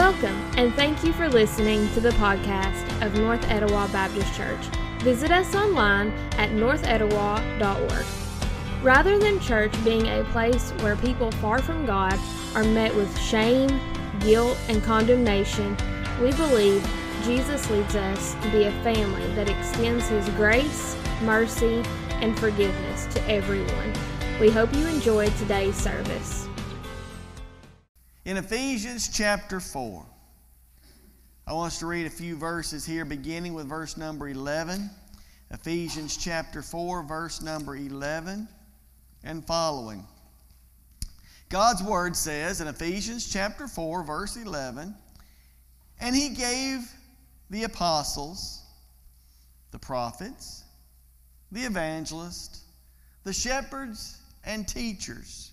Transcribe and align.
Welcome, 0.00 0.40
and 0.56 0.74
thank 0.76 1.04
you 1.04 1.12
for 1.12 1.28
listening 1.28 1.86
to 1.92 2.00
the 2.00 2.08
podcast 2.12 3.04
of 3.04 3.14
North 3.16 3.46
Etowah 3.50 3.86
Baptist 3.92 4.34
Church. 4.34 4.64
Visit 5.00 5.30
us 5.30 5.54
online 5.54 6.08
at 6.38 6.48
northetowah.org. 6.52 8.06
Rather 8.82 9.18
than 9.18 9.38
church 9.40 9.84
being 9.84 10.06
a 10.06 10.24
place 10.32 10.70
where 10.80 10.96
people 10.96 11.30
far 11.32 11.60
from 11.60 11.84
God 11.84 12.18
are 12.54 12.64
met 12.64 12.96
with 12.96 13.14
shame, 13.18 13.78
guilt, 14.20 14.56
and 14.68 14.82
condemnation, 14.82 15.76
we 16.22 16.32
believe 16.32 16.82
Jesus 17.22 17.68
leads 17.68 17.94
us 17.94 18.32
to 18.42 18.50
be 18.52 18.64
a 18.64 18.82
family 18.82 19.26
that 19.34 19.50
extends 19.50 20.08
His 20.08 20.26
grace, 20.30 20.96
mercy, 21.20 21.82
and 22.22 22.38
forgiveness 22.38 23.04
to 23.12 23.22
everyone. 23.28 23.92
We 24.40 24.48
hope 24.48 24.74
you 24.74 24.86
enjoyed 24.86 25.36
today's 25.36 25.76
service. 25.76 26.39
In 28.26 28.36
Ephesians 28.36 29.08
chapter 29.08 29.60
4, 29.60 30.04
I 31.46 31.52
want 31.54 31.72
us 31.72 31.78
to 31.78 31.86
read 31.86 32.06
a 32.06 32.10
few 32.10 32.36
verses 32.36 32.84
here, 32.84 33.06
beginning 33.06 33.54
with 33.54 33.66
verse 33.66 33.96
number 33.96 34.28
11. 34.28 34.90
Ephesians 35.50 36.18
chapter 36.18 36.60
4, 36.60 37.02
verse 37.04 37.40
number 37.40 37.76
11 37.76 38.46
and 39.24 39.46
following. 39.46 40.06
God's 41.48 41.82
word 41.82 42.14
says 42.14 42.60
in 42.60 42.68
Ephesians 42.68 43.32
chapter 43.32 43.66
4, 43.66 44.04
verse 44.04 44.36
11, 44.36 44.94
and 45.98 46.14
he 46.14 46.28
gave 46.28 46.80
the 47.48 47.64
apostles, 47.64 48.62
the 49.70 49.78
prophets, 49.78 50.64
the 51.50 51.62
evangelists, 51.62 52.64
the 53.24 53.32
shepherds, 53.32 54.18
and 54.44 54.68
teachers 54.68 55.52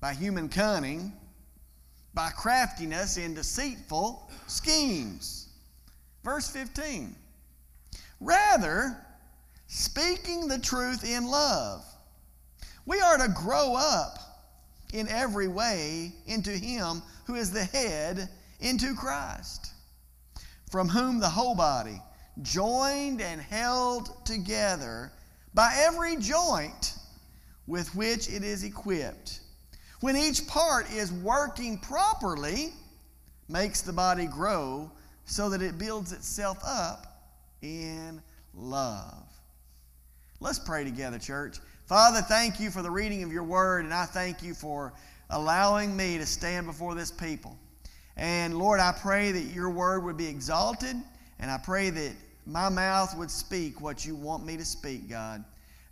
by 0.00 0.14
human 0.14 0.48
cunning, 0.48 1.12
by 2.14 2.30
craftiness 2.30 3.16
in 3.16 3.34
deceitful 3.34 4.30
schemes. 4.46 5.48
Verse 6.24 6.48
15. 6.50 7.14
Rather, 8.20 8.96
speaking 9.66 10.48
the 10.48 10.58
truth 10.58 11.04
in 11.04 11.26
love, 11.26 11.84
we 12.86 13.00
are 13.00 13.18
to 13.18 13.28
grow 13.28 13.74
up 13.76 14.18
in 14.92 15.06
every 15.08 15.48
way 15.48 16.12
into 16.26 16.50
Him 16.50 17.02
who 17.26 17.34
is 17.34 17.50
the 17.52 17.64
head, 17.64 18.28
into 18.60 18.94
Christ, 18.94 19.72
from 20.70 20.88
whom 20.88 21.20
the 21.20 21.28
whole 21.28 21.54
body, 21.54 22.00
joined 22.42 23.20
and 23.20 23.40
held 23.40 24.24
together 24.24 25.12
by 25.54 25.74
every 25.76 26.16
joint 26.16 26.94
with 27.66 27.94
which 27.94 28.28
it 28.28 28.42
is 28.42 28.64
equipped, 28.64 29.40
when 30.00 30.16
each 30.16 30.46
part 30.46 30.90
is 30.92 31.12
working 31.12 31.78
properly, 31.78 32.72
makes 33.48 33.80
the 33.80 33.92
body 33.92 34.26
grow 34.26 34.90
so 35.24 35.50
that 35.50 35.62
it 35.62 35.78
builds 35.78 36.12
itself 36.12 36.58
up 36.64 37.06
in 37.62 38.22
love. 38.54 39.24
Let's 40.40 40.58
pray 40.58 40.84
together, 40.84 41.18
church. 41.18 41.58
Father, 41.86 42.20
thank 42.20 42.60
you 42.60 42.70
for 42.70 42.82
the 42.82 42.90
reading 42.90 43.22
of 43.22 43.32
your 43.32 43.42
word, 43.42 43.84
and 43.84 43.94
I 43.94 44.04
thank 44.04 44.42
you 44.42 44.54
for 44.54 44.92
allowing 45.30 45.96
me 45.96 46.18
to 46.18 46.26
stand 46.26 46.66
before 46.66 46.94
this 46.94 47.10
people. 47.10 47.58
And 48.16 48.58
Lord, 48.58 48.78
I 48.80 48.92
pray 48.92 49.32
that 49.32 49.54
your 49.54 49.70
word 49.70 50.04
would 50.04 50.16
be 50.16 50.26
exalted, 50.26 50.96
and 51.38 51.50
I 51.50 51.58
pray 51.58 51.90
that 51.90 52.12
my 52.46 52.68
mouth 52.68 53.16
would 53.16 53.30
speak 53.30 53.80
what 53.80 54.06
you 54.06 54.14
want 54.14 54.44
me 54.44 54.56
to 54.56 54.64
speak, 54.64 55.08
God. 55.08 55.44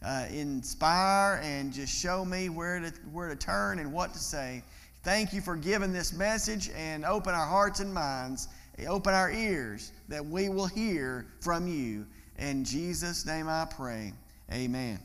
Uh, 0.04 0.26
inspire 0.30 1.40
and 1.42 1.72
just 1.72 1.92
show 1.92 2.24
me 2.24 2.48
where 2.48 2.80
to, 2.80 2.92
where 3.12 3.28
to 3.28 3.36
turn 3.36 3.78
and 3.78 3.92
what 3.92 4.12
to 4.12 4.18
say. 4.18 4.62
Thank 5.02 5.32
you 5.32 5.40
for 5.40 5.56
giving 5.56 5.92
this 5.92 6.12
message 6.12 6.70
and 6.76 7.04
open 7.04 7.34
our 7.34 7.46
hearts 7.46 7.80
and 7.80 7.92
minds, 7.92 8.48
open 8.88 9.14
our 9.14 9.30
ears 9.30 9.92
that 10.08 10.24
we 10.24 10.48
will 10.48 10.66
hear 10.66 11.26
from 11.40 11.66
you. 11.66 12.06
In 12.38 12.64
Jesus' 12.64 13.24
name 13.24 13.48
I 13.48 13.66
pray. 13.70 14.12
Amen. 14.52 15.00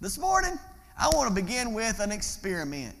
This 0.00 0.18
morning, 0.18 0.58
I 0.98 1.08
want 1.08 1.28
to 1.28 1.34
begin 1.34 1.74
with 1.74 2.00
an 2.00 2.10
experiment. 2.10 2.96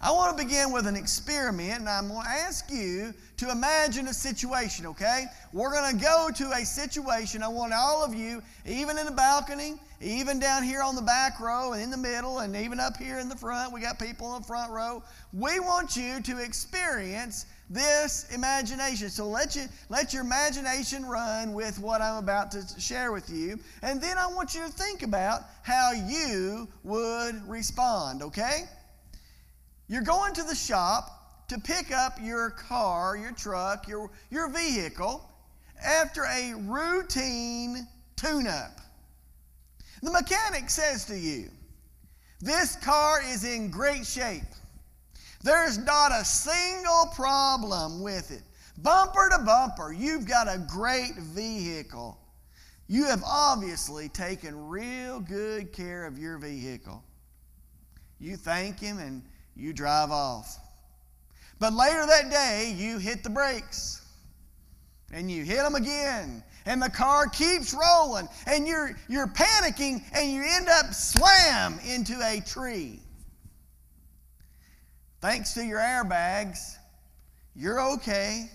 I 0.00 0.10
want 0.10 0.36
to 0.36 0.44
begin 0.44 0.72
with 0.72 0.86
an 0.86 0.94
experiment, 0.94 1.80
and 1.80 1.88
I'm 1.88 2.08
going 2.08 2.22
to 2.22 2.30
ask 2.30 2.70
you 2.70 3.14
to 3.38 3.50
imagine 3.50 4.08
a 4.08 4.12
situation, 4.12 4.86
okay? 4.86 5.24
We're 5.54 5.72
going 5.72 5.96
to 5.96 6.02
go 6.02 6.28
to 6.36 6.50
a 6.52 6.64
situation. 6.66 7.42
I 7.42 7.48
want 7.48 7.72
all 7.72 8.04
of 8.04 8.14
you, 8.14 8.42
even 8.66 8.98
in 8.98 9.06
the 9.06 9.12
balcony, 9.12 9.74
even 10.02 10.38
down 10.38 10.62
here 10.62 10.82
on 10.82 10.96
the 10.96 11.02
back 11.02 11.40
row, 11.40 11.72
and 11.72 11.82
in 11.82 11.90
the 11.90 11.96
middle, 11.96 12.40
and 12.40 12.54
even 12.54 12.78
up 12.78 12.98
here 12.98 13.18
in 13.18 13.30
the 13.30 13.36
front, 13.36 13.72
we 13.72 13.80
got 13.80 13.98
people 13.98 14.36
in 14.36 14.42
the 14.42 14.46
front 14.46 14.70
row. 14.70 15.02
We 15.32 15.60
want 15.60 15.96
you 15.96 16.20
to 16.20 16.44
experience 16.44 17.46
this 17.70 18.30
imagination. 18.32 19.08
So 19.08 19.26
let 19.26 19.56
you 19.56 19.64
let 19.88 20.12
your 20.12 20.22
imagination 20.22 21.04
run 21.04 21.52
with 21.52 21.78
what 21.80 22.00
I'm 22.00 22.18
about 22.18 22.50
to 22.52 22.62
share 22.78 23.12
with 23.12 23.30
you, 23.30 23.58
and 23.82 24.00
then 24.00 24.18
I 24.18 24.26
want 24.26 24.54
you 24.54 24.62
to 24.62 24.68
think 24.68 25.02
about 25.02 25.40
how 25.62 25.92
you 25.92 26.68
would 26.84 27.48
respond, 27.48 28.22
okay? 28.22 28.64
You're 29.88 30.02
going 30.02 30.34
to 30.34 30.42
the 30.42 30.54
shop 30.54 31.46
to 31.48 31.58
pick 31.60 31.92
up 31.92 32.18
your 32.20 32.50
car, 32.50 33.16
your 33.16 33.32
truck, 33.32 33.86
your, 33.86 34.10
your 34.30 34.48
vehicle 34.48 35.28
after 35.82 36.24
a 36.24 36.54
routine 36.54 37.86
tune 38.16 38.46
up. 38.46 38.80
The 40.02 40.10
mechanic 40.10 40.70
says 40.70 41.04
to 41.06 41.16
you, 41.16 41.50
This 42.40 42.76
car 42.76 43.20
is 43.22 43.44
in 43.44 43.70
great 43.70 44.06
shape. 44.06 44.42
There's 45.42 45.78
not 45.78 46.10
a 46.12 46.24
single 46.24 47.12
problem 47.14 48.02
with 48.02 48.32
it. 48.32 48.42
Bumper 48.82 49.30
to 49.30 49.38
bumper, 49.44 49.92
you've 49.92 50.26
got 50.26 50.48
a 50.48 50.58
great 50.58 51.14
vehicle. 51.16 52.18
You 52.88 53.04
have 53.04 53.22
obviously 53.24 54.08
taken 54.08 54.68
real 54.68 55.20
good 55.20 55.72
care 55.72 56.04
of 56.04 56.18
your 56.18 56.38
vehicle. 56.38 57.02
You 58.18 58.36
thank 58.36 58.80
him 58.80 58.98
and 58.98 59.22
you 59.56 59.72
drive 59.72 60.10
off. 60.10 60.58
But 61.58 61.72
later 61.72 62.04
that 62.06 62.30
day, 62.30 62.74
you 62.76 62.98
hit 62.98 63.22
the 63.22 63.30
brakes 63.30 64.02
and 65.12 65.30
you 65.30 65.44
hit 65.44 65.58
them 65.58 65.74
again. 65.74 66.42
And 66.66 66.82
the 66.82 66.90
car 66.90 67.28
keeps 67.28 67.72
rolling, 67.72 68.28
and 68.44 68.66
you're, 68.66 68.98
you're 69.08 69.28
panicking, 69.28 70.02
and 70.12 70.32
you 70.32 70.42
end 70.44 70.68
up 70.68 70.92
slam 70.92 71.78
into 71.86 72.14
a 72.14 72.40
tree. 72.40 72.98
Thanks 75.20 75.54
to 75.54 75.64
your 75.64 75.78
airbags, 75.78 76.74
you're 77.54 77.80
okay. 77.92 78.50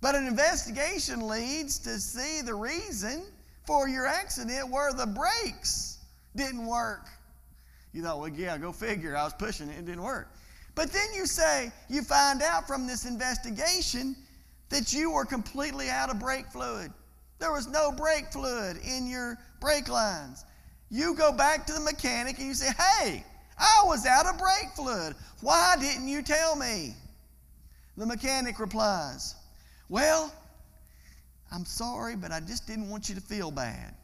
But 0.00 0.14
an 0.14 0.28
investigation 0.28 1.26
leads 1.26 1.80
to 1.80 1.98
see 1.98 2.42
the 2.42 2.54
reason 2.54 3.24
for 3.66 3.88
your 3.88 4.06
accident 4.06 4.70
where 4.70 4.92
the 4.92 5.06
brakes 5.06 5.98
didn't 6.36 6.64
work. 6.64 7.08
You 7.92 8.02
thought, 8.02 8.20
well, 8.20 8.28
yeah, 8.28 8.56
go 8.58 8.72
figure. 8.72 9.16
I 9.16 9.24
was 9.24 9.34
pushing 9.34 9.68
it, 9.68 9.78
it 9.78 9.86
didn't 9.86 10.02
work. 10.02 10.28
But 10.74 10.92
then 10.92 11.06
you 11.14 11.26
say, 11.26 11.72
you 11.88 12.02
find 12.02 12.42
out 12.42 12.66
from 12.66 12.86
this 12.86 13.04
investigation 13.04 14.16
that 14.68 14.92
you 14.92 15.10
were 15.10 15.24
completely 15.24 15.88
out 15.88 16.10
of 16.10 16.18
brake 16.20 16.46
fluid. 16.46 16.92
There 17.38 17.52
was 17.52 17.66
no 17.66 17.90
brake 17.90 18.32
fluid 18.32 18.78
in 18.84 19.08
your 19.08 19.38
brake 19.60 19.88
lines. 19.88 20.44
You 20.90 21.14
go 21.14 21.32
back 21.32 21.66
to 21.66 21.72
the 21.72 21.80
mechanic 21.80 22.38
and 22.38 22.46
you 22.46 22.54
say, 22.54 22.70
hey, 22.78 23.24
I 23.58 23.82
was 23.84 24.06
out 24.06 24.26
of 24.26 24.38
brake 24.38 24.70
fluid. 24.74 25.14
Why 25.40 25.76
didn't 25.80 26.08
you 26.08 26.22
tell 26.22 26.56
me? 26.56 26.94
The 27.96 28.06
mechanic 28.06 28.58
replies, 28.58 29.34
well, 29.88 30.32
I'm 31.52 31.64
sorry, 31.64 32.16
but 32.16 32.30
I 32.30 32.40
just 32.40 32.66
didn't 32.66 32.88
want 32.88 33.08
you 33.08 33.14
to 33.16 33.20
feel 33.20 33.50
bad. 33.50 33.94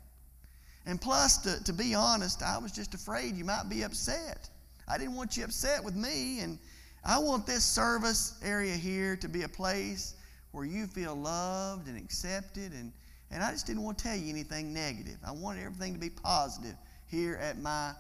And 0.86 1.00
plus, 1.00 1.38
to, 1.38 1.62
to 1.64 1.72
be 1.72 1.94
honest, 1.94 2.42
I 2.42 2.58
was 2.58 2.72
just 2.72 2.94
afraid 2.94 3.34
you 3.36 3.44
might 3.44 3.68
be 3.68 3.82
upset. 3.82 4.48
I 4.88 4.98
didn't 4.98 5.14
want 5.14 5.36
you 5.36 5.44
upset 5.44 5.82
with 5.82 5.96
me, 5.96 6.40
and 6.40 6.58
I 7.04 7.18
want 7.18 7.46
this 7.46 7.64
service 7.64 8.38
area 8.44 8.74
here 8.74 9.16
to 9.16 9.28
be 9.28 9.42
a 9.42 9.48
place 9.48 10.14
where 10.52 10.64
you 10.64 10.86
feel 10.86 11.14
loved 11.14 11.88
and 11.88 11.98
accepted, 11.98 12.72
and, 12.72 12.92
and 13.30 13.42
I 13.42 13.50
just 13.50 13.66
didn't 13.66 13.82
want 13.82 13.98
to 13.98 14.04
tell 14.04 14.16
you 14.16 14.30
anything 14.30 14.72
negative. 14.72 15.18
I 15.26 15.32
wanted 15.32 15.64
everything 15.64 15.94
to 15.94 16.00
be 16.00 16.10
positive 16.10 16.76
here 17.08 17.34
at 17.42 17.58
my 17.58 17.92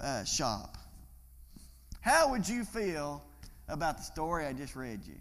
uh, 0.00 0.24
shop. 0.24 0.76
How 2.02 2.30
would 2.30 2.46
you 2.46 2.64
feel 2.64 3.22
about 3.68 3.98
the 3.98 4.02
story 4.02 4.46
I 4.46 4.52
just 4.52 4.76
read 4.76 5.00
you. 5.06 5.14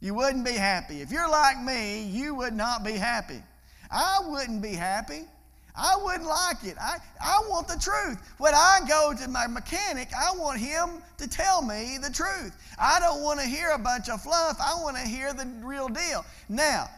You 0.00 0.14
wouldn't 0.14 0.44
be 0.44 0.52
happy. 0.52 1.02
If 1.02 1.10
you're 1.10 1.28
like 1.28 1.62
me, 1.62 2.04
you 2.04 2.34
would 2.36 2.54
not 2.54 2.84
be 2.84 2.92
happy. 2.92 3.42
I 3.90 4.20
wouldn't 4.24 4.62
be 4.62 4.72
happy. 4.72 5.24
I 5.80 5.96
wouldn't 6.02 6.28
like 6.28 6.62
it. 6.64 6.76
I, 6.78 6.98
I 7.20 7.40
want 7.48 7.66
the 7.66 7.78
truth. 7.78 8.18
When 8.36 8.54
I 8.54 8.80
go 8.86 9.14
to 9.18 9.28
my 9.28 9.46
mechanic, 9.46 10.08
I 10.14 10.36
want 10.36 10.60
him 10.60 11.02
to 11.16 11.26
tell 11.26 11.62
me 11.62 11.96
the 12.00 12.10
truth. 12.10 12.52
I 12.78 13.00
don't 13.00 13.22
want 13.22 13.40
to 13.40 13.46
hear 13.46 13.70
a 13.70 13.78
bunch 13.78 14.10
of 14.10 14.20
fluff. 14.22 14.58
I 14.60 14.74
want 14.82 14.98
to 14.98 15.02
hear 15.02 15.32
the 15.32 15.46
real 15.62 15.88
deal. 15.88 16.24
Now, 16.50 16.88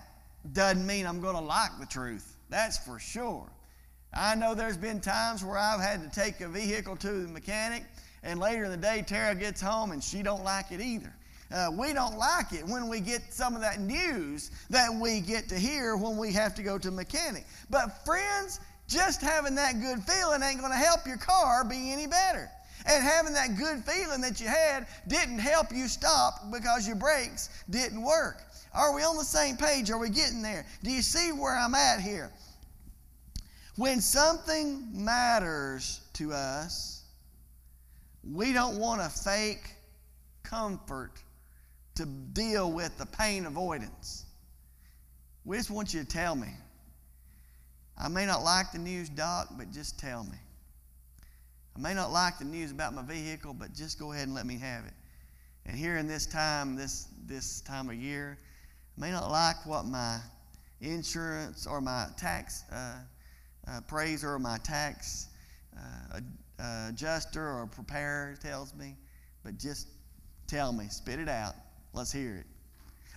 doesn't 0.53 0.85
mean 0.85 1.07
I'm 1.07 1.21
going 1.21 1.37
to 1.37 1.41
like 1.41 1.71
the 1.79 1.87
truth. 1.87 2.37
That's 2.51 2.77
for 2.79 2.99
sure. 2.99 3.49
I 4.13 4.35
know 4.35 4.55
there's 4.55 4.77
been 4.77 5.01
times 5.01 5.45
where 5.45 5.57
I've 5.57 5.81
had 5.81 6.03
to 6.03 6.21
take 6.21 6.41
a 6.41 6.49
vehicle 6.49 6.97
to 6.97 7.09
the 7.09 7.29
mechanic, 7.29 7.85
and 8.25 8.41
later 8.41 8.65
in 8.65 8.71
the 8.71 8.77
day, 8.77 9.05
Tara 9.07 9.35
gets 9.35 9.61
home 9.61 9.93
and 9.93 10.03
she 10.03 10.23
don't 10.23 10.45
like 10.45 10.73
it 10.73 10.81
either. 10.81 11.15
Uh, 11.53 11.71
we 11.71 11.93
don't 11.93 12.17
like 12.17 12.53
it 12.53 12.67
when 12.67 12.89
we 12.89 12.99
get 12.99 13.21
some 13.31 13.55
of 13.55 13.61
that 13.61 13.79
news 13.79 14.51
that 14.71 14.89
we 14.93 15.21
get 15.21 15.49
to 15.51 15.59
hear 15.59 15.97
when 15.97 16.17
we 16.17 16.33
have 16.33 16.55
to 16.55 16.63
go 16.63 16.79
to 16.79 16.91
mechanic. 16.91 17.45
But 17.69 18.05
friends, 18.07 18.61
just 18.93 19.21
having 19.21 19.55
that 19.57 19.81
good 19.81 20.03
feeling 20.05 20.43
ain't 20.43 20.61
going 20.61 20.73
to 20.73 20.79
help 20.79 21.07
your 21.07 21.17
car 21.17 21.65
be 21.65 21.93
any 21.93 22.07
better. 22.07 22.51
And 22.85 23.03
having 23.03 23.33
that 23.35 23.57
good 23.57 23.85
feeling 23.85 24.21
that 24.23 24.41
you 24.41 24.49
had 24.49 24.87
didn't 25.07 25.39
help 25.39 25.73
you 25.73 25.87
stop 25.87 26.51
because 26.51 26.87
your 26.87 26.97
brakes 26.97 27.49
didn't 27.71 28.03
work. 28.03 28.43
Are 28.75 28.95
we 28.95 29.03
on 29.03 29.17
the 29.17 29.25
same 29.25 29.57
page? 29.57 29.91
Are 29.91 29.99
we 29.99 30.11
getting 30.11 30.43
there? 30.43 30.67
Do 30.83 30.91
you 30.91 31.03
see 31.03 31.31
where 31.31 31.57
I'm 31.57 31.75
at 31.75 32.01
here? 32.01 32.31
When 33.77 34.01
something 34.01 34.89
matters 34.93 36.01
to 36.15 36.33
us, 36.33 37.05
we 38.29 38.53
don't 38.53 38.79
want 38.79 39.01
a 39.01 39.09
fake 39.09 39.75
comfort 40.43 41.13
to 41.95 42.07
deal 42.07 42.73
with 42.73 42.97
the 42.99 43.07
pain 43.07 43.47
avoidance. 43.47 44.25
We 45.45 45.57
just 45.57 45.71
want 45.71 45.93
you 45.93 46.01
to 46.01 46.07
tell 46.07 46.35
me. 46.35 46.49
I 47.99 48.09
may 48.09 48.27
not 48.27 48.43
like 48.43 48.73
the 48.73 48.79
news, 48.79 49.09
Doc, 49.09 49.49
but 49.57 49.71
just 49.71 49.99
tell 49.99 50.25
me. 50.25 50.39
I 51.77 51.81
may 51.81 51.95
not 51.95 52.11
like 52.11 52.39
the 52.39 52.45
news 52.45 52.71
about 52.71 52.95
my 52.95 53.03
vehicle, 53.03 53.55
but 53.55 53.73
just 53.73 53.99
go 53.99 54.13
ahead 54.13 54.27
and 54.27 54.35
let 54.35 54.47
me 54.47 54.59
have 54.59 54.85
it. 54.85 54.93
And 55.65 55.77
here 55.77 55.97
in 55.97 56.07
this 56.07 56.27
time, 56.27 56.77
this, 56.77 57.09
this 57.27 57.61
time 57.63 57.89
of 57.89 57.95
year, 57.95 58.37
I 58.97 59.01
may 59.01 59.11
not 59.11 59.31
like 59.31 59.65
what 59.65 59.87
my 59.87 60.19
insurance 60.81 61.67
or 61.67 61.81
my 61.81 62.09
tax 62.17 62.65
uh, 62.73 62.97
appraiser 63.79 64.35
or 64.35 64.39
my 64.39 64.59
tax 64.59 65.29
uh, 65.77 66.21
adjuster 66.89 67.49
or 67.49 67.67
preparer 67.67 68.37
tells 68.41 68.75
me, 68.75 68.97
but 69.45 69.59
just 69.59 69.89
tell 70.47 70.73
me, 70.73 70.87
spit 70.89 71.19
it 71.19 71.29
out. 71.29 71.55
Let's 71.93 72.13
hear 72.13 72.37
it. 72.37 72.47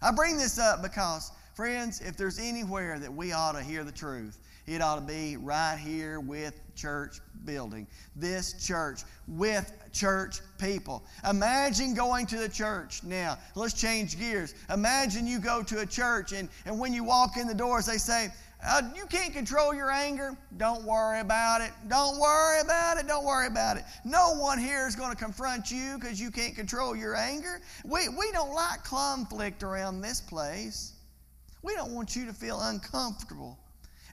I 0.02 0.12
bring 0.12 0.38
this 0.38 0.60
up 0.60 0.82
because, 0.82 1.32
friends, 1.56 2.02
if 2.02 2.16
there's 2.16 2.40
anywhere 2.40 3.00
that 3.00 3.14
we 3.14 3.32
ought 3.32 3.54
to 3.54 3.64
hear 3.64 3.84
the 3.84 3.92
truth, 3.92 4.38
it 4.68 4.82
ought 4.82 4.96
to 4.96 5.02
be 5.02 5.38
right 5.38 5.78
here 5.78 6.20
with 6.20 6.60
church 6.76 7.20
building. 7.46 7.88
This 8.16 8.54
church 8.66 9.02
with 9.28 9.72
church 9.92 10.40
people. 10.58 11.04
Imagine 11.30 11.94
going 11.94 12.26
to 12.28 12.38
the 12.38 12.50
church. 12.50 13.04
Now, 13.04 13.38
let's 13.56 13.74
change 13.74 14.18
gears. 14.18 14.56
Imagine 14.74 15.28
you 15.28 15.40
go 15.40 15.62
to 15.64 15.80
a 15.80 15.86
church 15.86 16.32
and, 16.32 16.50
and 16.66 16.80
when 16.80 16.94
you 16.94 17.04
walk 17.04 17.38
in 17.38 17.48
the 17.48 17.54
doors, 17.54 17.86
they 17.86 17.98
say, 17.98 18.30
uh, 18.68 18.82
you 18.96 19.06
can't 19.06 19.34
control 19.34 19.76
your 19.76 19.92
anger. 19.92 20.36
Don't 20.58 20.84
worry 20.86 21.20
about 21.20 21.62
it. 21.62 21.72
Don't 21.88 22.20
worry 22.20 22.62
about 22.62 22.98
it. 22.98 23.08
Don't 23.08 23.26
worry 23.26 23.48
about 23.48 23.78
it. 23.78 23.84
No 24.04 24.34
one 24.36 24.58
here 24.58 24.88
is 24.88 24.96
going 24.96 25.12
to 25.12 25.18
confront 25.18 25.70
you 25.70 25.98
because 26.00 26.20
you 26.20 26.32
can't 26.32 26.56
control 26.56 26.96
your 26.96 27.16
anger. 27.16 27.62
We, 27.84 28.10
we 28.10 28.32
don't 28.32 28.54
like 28.54 28.84
conflict 28.84 29.62
around 29.62 30.02
this 30.02 30.20
place. 30.20 30.94
We 31.62 31.76
don't 31.76 31.92
want 31.92 32.16
you 32.16 32.26
to 32.26 32.34
feel 32.34 32.60
uncomfortable. 32.62 33.60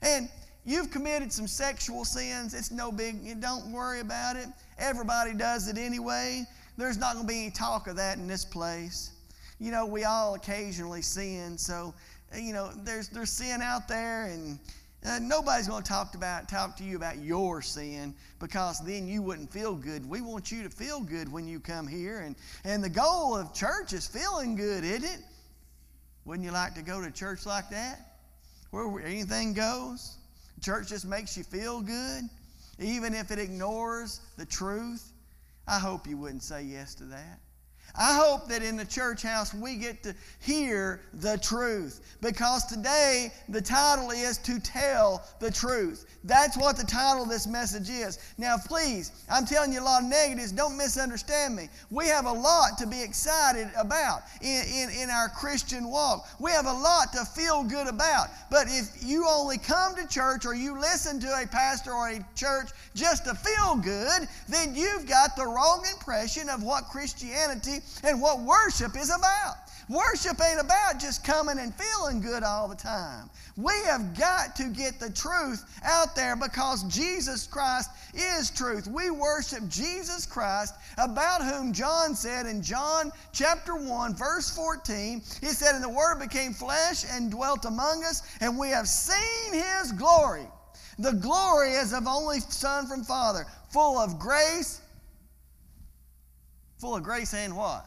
And 0.03 0.29
you've 0.65 0.91
committed 0.91 1.31
some 1.31 1.47
sexual 1.47 2.05
sins. 2.05 2.53
It's 2.53 2.71
no 2.71 2.91
big, 2.91 3.39
don't 3.41 3.71
worry 3.71 3.99
about 3.99 4.35
it. 4.35 4.47
Everybody 4.77 5.33
does 5.33 5.67
it 5.67 5.77
anyway. 5.77 6.45
There's 6.77 6.97
not 6.97 7.13
going 7.13 7.27
to 7.27 7.31
be 7.31 7.41
any 7.41 7.51
talk 7.51 7.87
of 7.87 7.95
that 7.97 8.17
in 8.17 8.27
this 8.27 8.45
place. 8.45 9.11
You 9.59 9.71
know, 9.71 9.85
we 9.85 10.03
all 10.03 10.35
occasionally 10.35 11.01
sin, 11.01 11.57
so 11.57 11.93
you 12.35 12.53
know, 12.53 12.71
there's, 12.83 13.09
there's 13.09 13.29
sin 13.29 13.61
out 13.61 13.87
there, 13.87 14.25
and 14.25 14.57
uh, 15.05 15.19
nobody's 15.21 15.67
going 15.67 15.83
to 15.83 15.87
talk 15.89 16.15
about 16.15 16.49
talk 16.49 16.75
to 16.77 16.83
you 16.83 16.95
about 16.95 17.19
your 17.19 17.61
sin 17.61 18.13
because 18.39 18.79
then 18.85 19.07
you 19.07 19.21
wouldn't 19.21 19.51
feel 19.51 19.75
good. 19.75 20.07
We 20.09 20.21
want 20.21 20.51
you 20.51 20.63
to 20.63 20.69
feel 20.69 21.01
good 21.01 21.31
when 21.31 21.47
you 21.47 21.59
come 21.59 21.87
here, 21.87 22.21
and 22.21 22.35
and 22.63 22.83
the 22.83 22.89
goal 22.89 23.35
of 23.37 23.53
church 23.53 23.93
is 23.93 24.07
feeling 24.07 24.55
good, 24.55 24.83
isn't 24.83 25.03
it? 25.03 25.19
Wouldn't 26.25 26.45
you 26.45 26.51
like 26.51 26.73
to 26.75 26.81
go 26.81 27.01
to 27.01 27.11
church 27.11 27.45
like 27.45 27.69
that, 27.69 27.99
where 28.71 28.99
anything 29.01 29.53
goes? 29.53 30.17
Church 30.63 30.87
just 30.87 31.05
makes 31.05 31.37
you 31.37 31.43
feel 31.43 31.81
good, 31.81 32.23
even 32.79 33.13
if 33.13 33.31
it 33.31 33.37
ignores 33.37 34.21
the 34.37 34.45
truth. 34.45 35.11
I 35.67 35.77
hope 35.77 36.07
you 36.07 36.17
wouldn't 36.17 36.43
say 36.43 36.63
yes 36.63 36.95
to 36.95 37.03
that. 37.05 37.39
I 37.95 38.15
hope 38.15 38.47
that 38.47 38.63
in 38.63 38.75
the 38.75 38.85
church 38.85 39.21
house 39.21 39.53
we 39.53 39.75
get 39.75 40.01
to 40.01 40.15
hear 40.39 41.01
the 41.13 41.37
truth 41.37 42.17
because 42.21 42.65
today 42.65 43.31
the 43.49 43.61
title 43.61 44.09
is 44.09 44.39
to 44.39 44.59
tell 44.59 45.23
the 45.39 45.51
truth. 45.51 46.05
That's 46.23 46.57
what 46.57 46.75
the 46.75 46.85
title 46.85 47.23
of 47.23 47.29
this 47.29 47.45
message 47.45 47.89
is. 47.89 48.17
Now, 48.39 48.55
please, 48.57 49.11
I'm 49.29 49.45
telling 49.45 49.73
you 49.73 49.81
a 49.81 49.83
lot 49.83 50.03
of 50.03 50.09
negatives. 50.09 50.51
Don't 50.51 50.75
misunderstand 50.75 51.55
me. 51.55 51.69
We 51.91 52.07
have 52.07 52.25
a 52.25 52.31
lot 52.31 52.77
to 52.79 52.87
be 52.87 53.03
excited 53.03 53.69
about 53.77 54.21
in, 54.41 54.63
in, 54.73 54.89
in 55.03 55.09
our 55.11 55.29
Christian 55.29 55.87
walk. 55.87 56.27
We 56.39 56.49
have 56.51 56.65
a 56.65 56.73
lot 56.73 57.13
to 57.13 57.25
feel 57.25 57.63
good 57.63 57.87
about. 57.87 58.29
But 58.49 58.67
if 58.69 59.03
you 59.03 59.27
only 59.27 59.59
come 59.59 59.95
to 59.97 60.07
church 60.07 60.45
or 60.45 60.55
you 60.55 60.79
listen 60.79 61.19
to 61.19 61.27
a 61.27 61.45
pastor 61.45 61.91
or 61.91 62.09
a 62.09 62.25
church 62.35 62.69
just 62.95 63.25
to 63.25 63.35
feel 63.35 63.75
good, 63.75 64.27
then 64.47 64.73
you've 64.73 65.05
got 65.05 65.35
the 65.35 65.45
wrong 65.45 65.85
impression 65.93 66.49
of 66.49 66.63
what 66.63 66.85
Christianity 66.85 67.82
and 68.03 68.21
what 68.21 68.41
worship 68.41 68.95
is 68.97 69.09
about. 69.09 69.55
Worship 69.89 70.39
ain't 70.41 70.61
about 70.61 70.99
just 70.99 71.25
coming 71.25 71.59
and 71.59 71.73
feeling 71.75 72.21
good 72.21 72.41
all 72.41 72.67
the 72.67 72.75
time. 72.75 73.29
We 73.57 73.73
have 73.85 74.17
got 74.17 74.55
to 74.55 74.69
get 74.69 74.99
the 74.99 75.11
truth 75.11 75.63
out 75.83 76.15
there 76.15 76.35
because 76.35 76.83
Jesus 76.83 77.45
Christ 77.45 77.89
is 78.13 78.49
truth. 78.49 78.87
We 78.87 79.09
worship 79.09 79.67
Jesus 79.67 80.25
Christ, 80.25 80.75
about 80.97 81.43
whom 81.43 81.73
John 81.73 82.15
said 82.15 82.45
in 82.45 82.61
John 82.61 83.11
chapter 83.33 83.75
1, 83.75 84.15
verse 84.15 84.55
14, 84.55 85.21
he 85.41 85.47
said, 85.47 85.75
And 85.75 85.83
the 85.83 85.89
Word 85.89 86.19
became 86.19 86.53
flesh 86.53 87.03
and 87.11 87.29
dwelt 87.29 87.65
among 87.65 88.05
us, 88.05 88.23
and 88.39 88.57
we 88.57 88.69
have 88.69 88.87
seen 88.87 89.53
his 89.53 89.91
glory. 89.91 90.47
The 90.97 91.13
glory 91.13 91.75
as 91.75 91.91
of 91.91 92.07
only 92.07 92.39
Son 92.39 92.87
from 92.87 93.03
Father, 93.03 93.45
full 93.69 93.97
of 93.97 94.17
grace, 94.17 94.81
full 96.83 96.97
of 96.97 97.03
grace 97.03 97.33
and 97.33 97.55
what? 97.55 97.85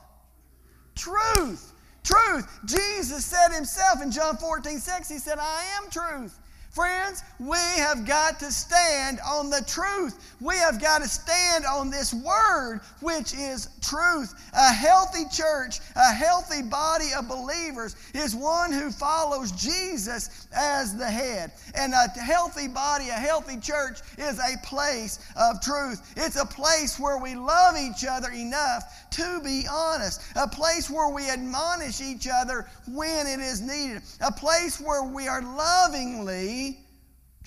Truth. 0.94 1.74
Truth. 2.02 2.60
Jesus 2.64 3.26
said 3.26 3.54
himself 3.54 4.02
in 4.02 4.10
John 4.10 4.38
14, 4.38 4.78
6, 4.78 5.08
he 5.10 5.18
said, 5.18 5.36
I 5.38 5.62
am 5.76 5.90
truth. 5.90 6.38
Friends, 6.76 7.24
we 7.40 7.56
have 7.78 8.04
got 8.04 8.38
to 8.40 8.52
stand 8.52 9.18
on 9.26 9.48
the 9.48 9.64
truth. 9.66 10.36
We 10.42 10.56
have 10.56 10.78
got 10.78 11.00
to 11.00 11.08
stand 11.08 11.64
on 11.64 11.88
this 11.88 12.12
word, 12.12 12.80
which 13.00 13.32
is 13.32 13.70
truth. 13.80 14.34
A 14.52 14.74
healthy 14.74 15.24
church, 15.32 15.80
a 15.96 16.12
healthy 16.12 16.60
body 16.60 17.06
of 17.16 17.28
believers 17.28 17.96
is 18.12 18.36
one 18.36 18.72
who 18.72 18.90
follows 18.90 19.52
Jesus 19.52 20.48
as 20.54 20.94
the 20.94 21.06
head. 21.06 21.52
And 21.74 21.94
a 21.94 22.08
healthy 22.20 22.68
body, 22.68 23.08
a 23.08 23.14
healthy 23.14 23.58
church 23.58 24.00
is 24.18 24.38
a 24.38 24.58
place 24.62 25.18
of 25.34 25.62
truth. 25.62 26.12
It's 26.14 26.36
a 26.36 26.44
place 26.44 27.00
where 27.00 27.16
we 27.16 27.36
love 27.36 27.76
each 27.78 28.04
other 28.06 28.32
enough 28.32 29.06
to 29.12 29.40
be 29.42 29.64
honest, 29.70 30.20
a 30.36 30.46
place 30.46 30.90
where 30.90 31.08
we 31.08 31.30
admonish 31.30 32.02
each 32.02 32.28
other 32.28 32.66
when 32.86 33.26
it 33.26 33.40
is 33.40 33.62
needed, 33.62 34.02
a 34.20 34.30
place 34.30 34.78
where 34.78 35.04
we 35.04 35.26
are 35.26 35.40
lovingly 35.40 36.65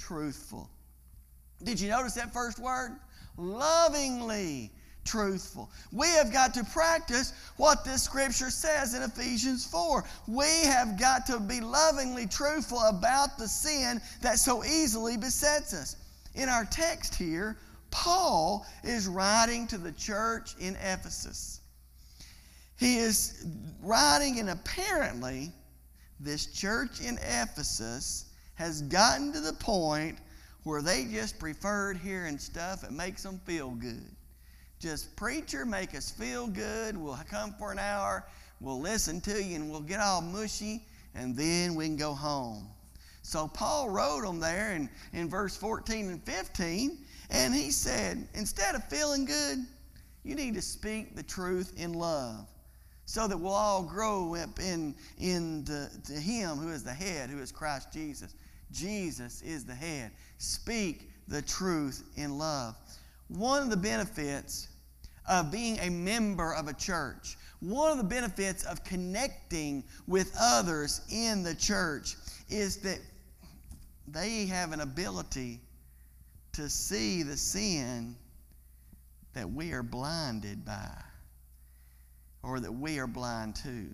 truthful. 0.09 0.67
Did 1.63 1.79
you 1.79 1.87
notice 1.89 2.15
that 2.15 2.33
first 2.33 2.57
word? 2.57 2.99
Lovingly 3.37 4.71
truthful. 5.05 5.69
We 5.91 6.07
have 6.07 6.33
got 6.33 6.51
to 6.55 6.63
practice 6.63 7.31
what 7.57 7.85
this 7.85 8.03
scripture 8.03 8.49
says 8.49 8.95
in 8.95 9.03
Ephesians 9.03 9.67
4. 9.67 10.03
We 10.27 10.47
have 10.63 10.99
got 10.99 11.27
to 11.27 11.39
be 11.39 11.61
lovingly 11.61 12.25
truthful 12.25 12.79
about 12.79 13.37
the 13.37 13.47
sin 13.47 14.01
that 14.21 14.39
so 14.39 14.63
easily 14.63 15.15
besets 15.15 15.75
us. 15.75 15.95
In 16.33 16.49
our 16.49 16.65
text 16.65 17.13
here, 17.13 17.57
Paul 17.91 18.65
is 18.83 19.07
writing 19.07 19.67
to 19.67 19.77
the 19.77 19.91
church 19.91 20.55
in 20.59 20.75
Ephesus. 20.77 21.61
He 22.79 22.97
is 22.97 23.45
writing, 23.83 24.39
and 24.39 24.49
apparently, 24.49 25.51
this 26.19 26.47
church 26.47 26.99
in 26.99 27.17
Ephesus 27.17 28.28
has 28.59 28.81
gotten 28.81 29.31
to 29.31 29.39
the 29.39 29.53
point 29.53 30.17
where 30.63 30.81
they 30.81 31.05
just 31.05 31.39
preferred 31.39 31.95
hearing 31.95 32.37
stuff 32.37 32.81
that 32.81 32.91
makes 32.91 33.23
them 33.23 33.39
feel 33.45 33.69
good. 33.71 34.11
Just 34.81 35.15
preacher, 35.15 35.65
make 35.65 35.95
us 35.95 36.11
feel 36.11 36.45
good. 36.45 36.97
We'll 36.97 37.17
come 37.29 37.55
for 37.57 37.71
an 37.71 37.79
hour. 37.79 38.25
We'll 38.59 38.81
listen 38.81 39.21
to 39.21 39.41
you 39.41 39.55
and 39.55 39.71
we'll 39.71 39.79
get 39.79 40.01
all 40.01 40.19
mushy 40.21 40.83
and 41.15 41.37
then 41.37 41.73
we 41.73 41.85
can 41.85 41.95
go 41.95 42.13
home. 42.13 42.67
So 43.21 43.47
Paul 43.47 43.89
wrote 43.89 44.23
them 44.23 44.41
there 44.41 44.73
in, 44.73 44.89
in 45.13 45.29
verse 45.29 45.55
14 45.55 46.09
and 46.09 46.23
15, 46.23 46.97
and 47.29 47.53
he 47.53 47.71
said, 47.71 48.27
instead 48.33 48.75
of 48.75 48.83
feeling 48.89 49.23
good, 49.23 49.59
you 50.23 50.35
need 50.35 50.53
to 50.55 50.61
speak 50.61 51.15
the 51.15 51.23
truth 51.23 51.73
in 51.77 51.93
love 51.93 52.45
so 53.05 53.27
that 53.27 53.37
we'll 53.37 53.53
all 53.53 53.83
grow 53.83 54.35
up 54.35 54.59
in, 54.59 54.93
in 55.17 55.63
the, 55.63 55.89
to 56.05 56.13
Him 56.13 56.57
who 56.57 56.69
is 56.69 56.83
the 56.83 56.93
head, 56.93 57.29
who 57.31 57.39
is 57.39 57.51
Christ 57.51 57.91
Jesus. 57.91 58.35
Jesus 58.71 59.41
is 59.41 59.65
the 59.65 59.75
head. 59.75 60.11
Speak 60.37 61.09
the 61.27 61.41
truth 61.41 62.03
in 62.15 62.37
love. 62.37 62.75
One 63.27 63.63
of 63.63 63.69
the 63.69 63.77
benefits 63.77 64.67
of 65.27 65.51
being 65.51 65.79
a 65.79 65.89
member 65.89 66.53
of 66.53 66.67
a 66.67 66.73
church, 66.73 67.37
one 67.59 67.91
of 67.91 67.97
the 67.97 68.03
benefits 68.03 68.63
of 68.65 68.83
connecting 68.83 69.83
with 70.07 70.35
others 70.39 71.01
in 71.11 71.43
the 71.43 71.55
church 71.55 72.15
is 72.49 72.77
that 72.77 72.99
they 74.07 74.45
have 74.47 74.71
an 74.71 74.81
ability 74.81 75.59
to 76.53 76.69
see 76.69 77.21
the 77.21 77.37
sin 77.37 78.15
that 79.33 79.49
we 79.49 79.71
are 79.71 79.83
blinded 79.83 80.65
by 80.65 80.91
or 82.41 82.59
that 82.59 82.71
we 82.71 82.97
are 82.97 83.07
blind 83.07 83.55
to. 83.55 83.87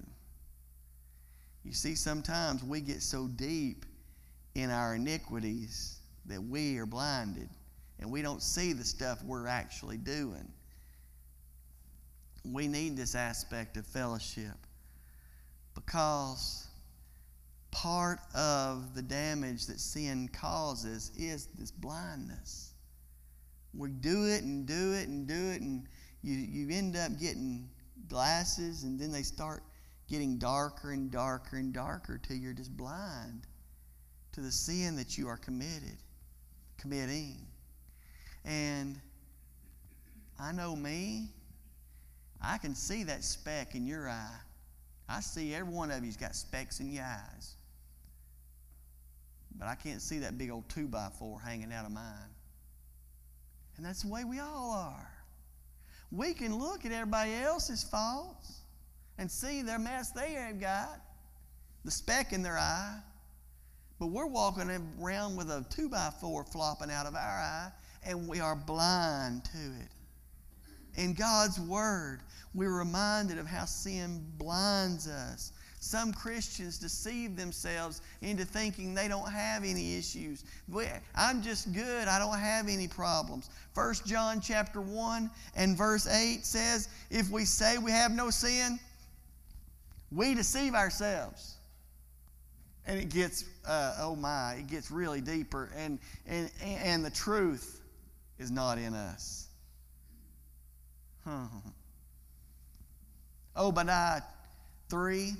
You 1.63 1.73
see, 1.73 1.95
sometimes 1.95 2.63
we 2.63 2.79
get 2.79 3.01
so 3.01 3.27
deep 3.27 3.85
in 4.55 4.71
our 4.71 4.95
iniquities 4.95 5.99
that 6.25 6.41
we 6.41 6.77
are 6.77 6.85
blinded 6.85 7.49
and 7.99 8.09
we 8.09 8.21
don't 8.21 8.41
see 8.41 8.73
the 8.73 8.83
stuff 8.83 9.23
we're 9.23 9.47
actually 9.47 9.97
doing. 9.97 10.47
We 12.43 12.67
need 12.67 12.95
this 12.95 13.15
aspect 13.15 13.77
of 13.77 13.85
fellowship 13.85 14.55
because 15.73 16.67
part 17.71 18.19
of 18.33 18.95
the 18.95 19.01
damage 19.01 19.65
that 19.67 19.79
sin 19.79 20.29
causes 20.29 21.11
is 21.17 21.47
this 21.57 21.71
blindness. 21.71 22.73
We 23.73 23.89
do 23.89 24.25
it 24.25 24.43
and 24.43 24.65
do 24.65 24.93
it 24.93 25.09
and 25.09 25.27
do 25.27 25.33
it, 25.33 25.61
and 25.61 25.85
you, 26.21 26.35
you 26.35 26.73
end 26.73 26.95
up 26.95 27.19
getting 27.19 27.69
glasses, 28.07 28.83
and 28.83 28.97
then 28.97 29.11
they 29.11 29.23
start 29.23 29.63
getting 30.07 30.37
darker 30.37 30.91
and 30.91 31.11
darker 31.11 31.57
and 31.57 31.73
darker 31.73 32.17
till 32.17 32.37
you're 32.37 32.53
just 32.53 32.75
blind 32.77 33.47
to 34.35 34.41
the 34.41 34.51
sin 34.51 34.97
that 34.97 35.17
you 35.17 35.29
are 35.29 35.37
committed, 35.37 35.97
committing. 36.77 37.37
And 38.43 38.99
I 40.37 40.51
know 40.51 40.75
me, 40.75 41.29
I 42.41 42.57
can 42.57 42.75
see 42.75 43.03
that 43.03 43.23
speck 43.23 43.75
in 43.75 43.87
your 43.87 44.09
eye. 44.09 44.39
I 45.07 45.21
see 45.21 45.55
every 45.55 45.73
one 45.73 45.89
of 45.89 46.03
you's 46.03 46.17
got 46.17 46.35
specks 46.35 46.81
in 46.81 46.91
your 46.91 47.05
eyes. 47.05 47.55
But 49.57 49.69
I 49.69 49.75
can't 49.75 50.01
see 50.01 50.19
that 50.19 50.37
big 50.37 50.49
old 50.49 50.67
two 50.67 50.89
by 50.89 51.07
four 51.17 51.39
hanging 51.39 51.71
out 51.71 51.85
of 51.85 51.91
mine. 51.91 52.03
And 53.77 53.85
that's 53.85 54.03
the 54.03 54.09
way 54.09 54.25
we 54.25 54.39
all 54.39 54.71
are. 54.71 55.11
We 56.11 56.33
can 56.33 56.59
look 56.59 56.85
at 56.85 56.91
everybody 56.91 57.33
else's 57.35 57.83
faults 57.83 58.59
and 59.17 59.31
see 59.31 59.61
their 59.61 59.79
mess 59.79 60.11
they 60.11 60.33
have 60.33 60.59
got, 60.59 60.99
the 61.85 61.91
speck 61.91 62.33
in 62.33 62.41
their 62.41 62.57
eye. 62.57 62.99
But 63.99 64.07
we're 64.07 64.27
walking 64.27 64.69
around 64.99 65.35
with 65.35 65.49
a 65.49 65.65
two 65.69 65.89
by 65.89 66.11
four 66.19 66.43
flopping 66.43 66.91
out 66.91 67.05
of 67.05 67.15
our 67.15 67.21
eye, 67.21 67.71
and 68.05 68.27
we 68.27 68.39
are 68.39 68.55
blind 68.55 69.45
to 69.45 69.57
it. 69.57 71.01
In 71.01 71.13
God's 71.13 71.59
Word, 71.59 72.21
we're 72.53 72.77
reminded 72.77 73.37
of 73.37 73.47
how 73.47 73.65
sin 73.65 74.25
blinds 74.37 75.07
us 75.07 75.51
some 75.85 76.11
Christians 76.13 76.79
deceive 76.79 77.35
themselves 77.35 78.01
into 78.23 78.43
thinking 78.43 78.95
they 78.95 79.07
don't 79.07 79.31
have 79.31 79.63
any 79.63 79.95
issues. 79.95 80.43
I'm 81.15 81.43
just 81.43 81.71
good. 81.73 82.07
I 82.07 82.17
don't 82.17 82.39
have 82.39 82.67
any 82.67 82.87
problems. 82.87 83.51
1 83.75 83.93
John 84.07 84.41
chapter 84.41 84.81
1 84.81 85.29
and 85.55 85.77
verse 85.77 86.07
8 86.07 86.43
says, 86.43 86.89
if 87.11 87.29
we 87.29 87.45
say 87.45 87.77
we 87.77 87.91
have 87.91 88.11
no 88.11 88.31
sin, 88.31 88.79
we 90.11 90.33
deceive 90.33 90.73
ourselves. 90.73 91.57
And 92.87 92.99
it 92.99 93.09
gets, 93.09 93.45
uh, 93.67 93.95
oh 93.99 94.15
my, 94.15 94.55
it 94.59 94.67
gets 94.67 94.91
really 94.91 95.21
deeper. 95.21 95.71
And, 95.75 95.99
and, 96.27 96.51
and 96.61 97.03
the 97.03 97.09
truth 97.09 97.81
is 98.37 98.51
not 98.51 98.77
in 98.77 98.93
us. 98.93 99.47
Huh. 101.23 101.47
Obadiah 103.57 104.21
3 104.89 105.33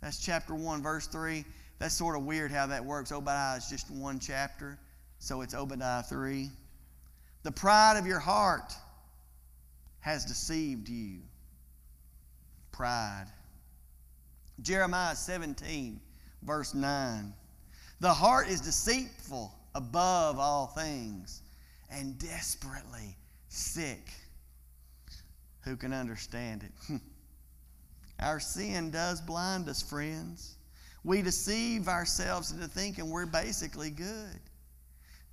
that's 0.00 0.18
chapter 0.18 0.54
1, 0.54 0.82
verse 0.82 1.06
3. 1.06 1.44
That's 1.78 1.94
sort 1.94 2.16
of 2.16 2.24
weird 2.24 2.50
how 2.50 2.66
that 2.68 2.84
works. 2.84 3.12
Obadiah 3.12 3.56
is 3.56 3.68
just 3.68 3.90
one 3.90 4.18
chapter, 4.18 4.78
so 5.18 5.42
it's 5.42 5.54
Obadiah 5.54 6.02
3. 6.02 6.48
The 7.42 7.52
pride 7.52 7.98
of 7.98 8.06
your 8.06 8.18
heart 8.18 8.72
has 10.00 10.24
deceived 10.24 10.88
you. 10.88 11.20
Pride. 12.72 13.26
Jeremiah 14.62 15.16
17, 15.16 16.00
verse 16.42 16.74
9. 16.74 17.32
The 18.00 18.12
heart 18.12 18.48
is 18.48 18.60
deceitful 18.60 19.54
above 19.74 20.38
all 20.38 20.66
things 20.68 21.42
and 21.90 22.18
desperately 22.18 23.16
sick. 23.48 24.10
Who 25.62 25.76
can 25.76 25.92
understand 25.92 26.62
it? 26.64 27.00
Our 28.20 28.40
sin 28.40 28.90
does 28.90 29.20
blind 29.20 29.68
us, 29.68 29.82
friends. 29.82 30.56
We 31.04 31.22
deceive 31.22 31.88
ourselves 31.88 32.52
into 32.52 32.66
thinking 32.66 33.10
we're 33.10 33.26
basically 33.26 33.90
good. 33.90 34.40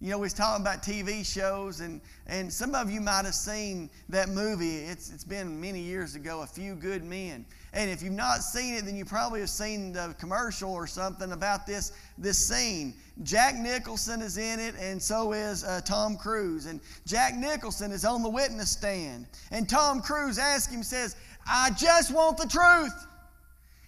You 0.03 0.09
know, 0.09 0.17
we 0.17 0.23
was 0.23 0.33
talking 0.33 0.61
about 0.61 0.83
TV 0.83 1.25
shows, 1.25 1.79
and, 1.79 2.01
and 2.27 2.51
some 2.51 2.75
of 2.75 2.91
you 2.91 2.99
might 2.99 3.23
have 3.23 3.33
seen 3.33 3.89
that 4.09 4.27
movie. 4.27 4.79
It's, 4.79 5.09
it's 5.09 5.23
been 5.23 5.61
many 5.61 5.79
years 5.79 6.15
ago, 6.15 6.41
A 6.41 6.45
Few 6.45 6.75
Good 6.75 7.05
Men. 7.05 7.45
And 7.71 7.89
if 7.89 8.03
you've 8.03 8.11
not 8.11 8.39
seen 8.43 8.73
it, 8.73 8.83
then 8.83 8.97
you 8.97 9.05
probably 9.05 9.39
have 9.39 9.49
seen 9.49 9.93
the 9.93 10.13
commercial 10.19 10.73
or 10.73 10.87
something 10.87 11.31
about 11.31 11.65
this, 11.65 11.93
this 12.17 12.37
scene. 12.37 12.95
Jack 13.23 13.55
Nicholson 13.55 14.21
is 14.21 14.37
in 14.37 14.59
it, 14.59 14.75
and 14.77 15.01
so 15.01 15.31
is 15.31 15.63
uh, 15.63 15.79
Tom 15.85 16.17
Cruise. 16.17 16.65
And 16.65 16.81
Jack 17.05 17.37
Nicholson 17.37 17.93
is 17.93 18.03
on 18.03 18.23
the 18.23 18.29
witness 18.29 18.71
stand. 18.71 19.25
And 19.51 19.69
Tom 19.69 20.01
Cruise 20.01 20.37
asks 20.37 20.73
him, 20.73 20.83
says, 20.83 21.15
I 21.47 21.69
just 21.77 22.13
want 22.13 22.35
the 22.35 22.47
truth. 22.47 23.07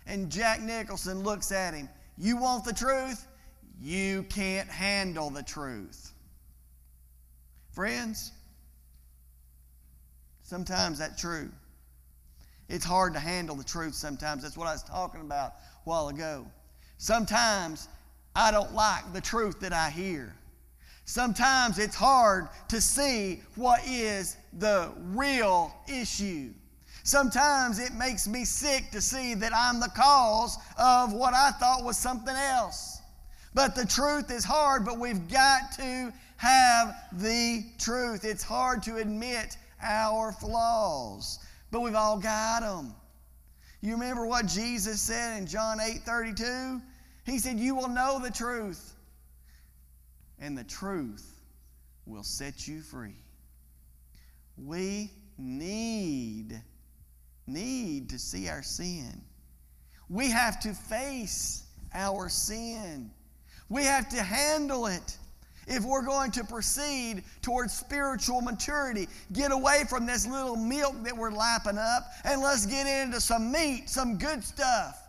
And 0.08 0.32
Jack 0.32 0.62
Nicholson 0.62 1.24
looks 1.24 1.52
at 1.52 1.74
him. 1.74 1.90
You 2.18 2.38
want 2.38 2.64
the 2.64 2.72
truth? 2.72 3.28
You 3.82 4.24
can't 4.24 4.70
handle 4.70 5.30
the 5.30 5.44
truth. 5.44 6.12
Friends, 7.72 8.32
sometimes 10.44 11.00
that's 11.00 11.20
true. 11.20 11.50
It's 12.70 12.86
hard 12.86 13.14
to 13.14 13.20
handle 13.20 13.56
the 13.56 13.64
truth 13.64 13.94
sometimes. 13.94 14.44
That's 14.44 14.58
what 14.58 14.68
I 14.68 14.72
was 14.72 14.84
talking 14.84 15.22
about 15.22 15.52
a 15.52 15.90
while 15.90 16.10
ago. 16.10 16.48
Sometimes 16.98 17.88
I 18.36 18.52
don't 18.52 18.74
like 18.74 19.14
the 19.14 19.22
truth 19.22 19.60
that 19.60 19.74
I 19.74 19.90
hear. 19.90 20.34
Sometimes 21.06 21.78
it's 21.78 21.96
hard 21.96 22.48
to 22.70 22.82
see 22.82 23.42
what 23.56 23.86
is 23.88 24.38
the 24.54 24.92
real 24.98 25.74
issue. 25.88 26.52
Sometimes 27.04 27.78
it 27.78 27.94
makes 27.94 28.28
me 28.28 28.44
sick 28.44 28.90
to 28.92 29.00
see 29.00 29.36
that 29.36 29.54
I'm 29.56 29.80
the 29.80 29.92
cause 29.96 30.58
of 30.80 31.14
what 31.14 31.36
I 31.36 31.52
thought 31.52 31.84
was 31.84 31.98
something 31.98 32.36
else. 32.36 32.95
But 33.56 33.74
the 33.74 33.86
truth 33.86 34.32
is 34.32 34.44
hard, 34.44 34.84
but 34.84 35.00
we've 35.00 35.30
got 35.30 35.72
to 35.78 36.12
have 36.36 36.94
the 37.14 37.64
truth. 37.80 38.26
It's 38.26 38.44
hard 38.44 38.84
to 38.84 38.98
admit 38.98 39.56
our 39.82 40.34
flaws, 40.34 41.40
but 41.72 41.80
we've 41.80 41.96
all 41.96 42.20
got 42.20 42.60
them. 42.60 42.94
You 43.80 43.94
remember 43.94 44.26
what 44.26 44.46
Jesus 44.46 45.00
said 45.00 45.38
in 45.38 45.48
John 45.48 45.80
8 45.80 46.02
32? 46.02 46.82
He 47.26 47.40
said, 47.40 47.58
You 47.58 47.76
will 47.76 47.88
know 47.88 48.20
the 48.22 48.30
truth, 48.30 48.94
and 50.38 50.58
the 50.58 50.66
truth 50.66 51.40
will 52.06 52.24
set 52.24 52.68
you 52.68 52.82
free. 52.82 53.16
We 54.58 55.12
need 55.38 56.62
need 57.48 58.10
to 58.10 58.20
see 58.20 58.50
our 58.50 58.64
sin. 58.64 59.22
We 60.10 60.30
have 60.30 60.60
to 60.62 60.74
face 60.74 61.64
our 61.94 62.28
sin. 62.28 63.12
We 63.70 63.84
have 63.84 64.08
to 64.10 64.22
handle 64.22 64.88
it 64.88 65.18
if 65.68 65.84
we're 65.84 66.06
going 66.06 66.32
to 66.32 66.44
proceed 66.44 67.24
towards 67.42 67.74
spiritual 67.74 68.42
maturity. 68.42 69.08
Get 69.34 69.52
away 69.52 69.84
from 69.90 70.06
this 70.06 70.28
little 70.28 70.56
milk 70.56 70.96
that 71.04 71.18
we're 71.18 71.32
lapping 71.32 71.80
up 71.80 72.04
and 72.24 72.42
let's 72.42 72.68
get 72.68 72.86
into 72.86 73.20
some 73.20 73.52
meat, 73.52 73.90
some 73.90 74.18
good 74.18 74.44
stuff. 74.44 75.02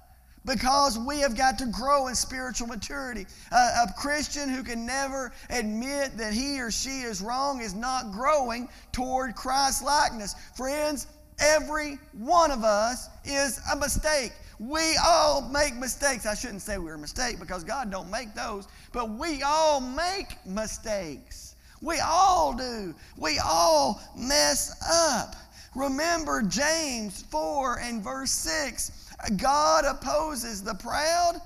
because 0.46 0.98
we 0.98 1.18
have 1.18 1.36
got 1.36 1.58
to 1.58 1.66
grow 1.66 2.06
in 2.06 2.14
spiritual 2.14 2.68
maturity. 2.68 3.26
a, 3.50 3.92
Christian 3.98 4.48
who 4.48 4.62
can 4.62 4.86
never 4.86 5.32
admit 5.50 6.16
that 6.16 6.32
he 6.32 6.60
or 6.60 6.70
she 6.70 7.00
is 7.00 7.20
wrong 7.20 7.60
is 7.60 7.74
not 7.74 8.12
growing 8.12 8.68
toward 8.92 9.34
Christ 9.34 9.84
likeness. 9.84 10.34
Friends, 10.56 11.08
every 11.38 11.98
one 12.12 12.50
of 12.50 12.64
us 12.64 13.08
is 13.24 13.60
a 13.72 13.76
mistake. 13.76 14.32
We 14.58 14.96
all 15.04 15.42
make 15.50 15.76
mistakes. 15.76 16.24
I 16.26 16.34
shouldn't 16.34 16.62
say 16.62 16.78
we're 16.78 16.94
a 16.94 16.98
mistake 16.98 17.38
because 17.38 17.62
God 17.62 17.90
don't 17.90 18.10
make 18.10 18.34
those, 18.34 18.68
but 18.92 19.10
we 19.10 19.42
all 19.42 19.80
make 19.80 20.44
mistakes. 20.46 21.56
We 21.82 22.00
all 22.00 22.54
do. 22.54 22.94
We 23.16 23.38
all 23.38 24.00
mess 24.16 24.76
up. 24.90 25.36
Remember 25.74 26.42
James 26.42 27.22
4 27.30 27.80
and 27.80 28.02
verse 28.02 28.30
6 28.30 28.92
God 29.36 29.84
opposes 29.84 30.62
the 30.62 30.74
proud, 30.74 31.40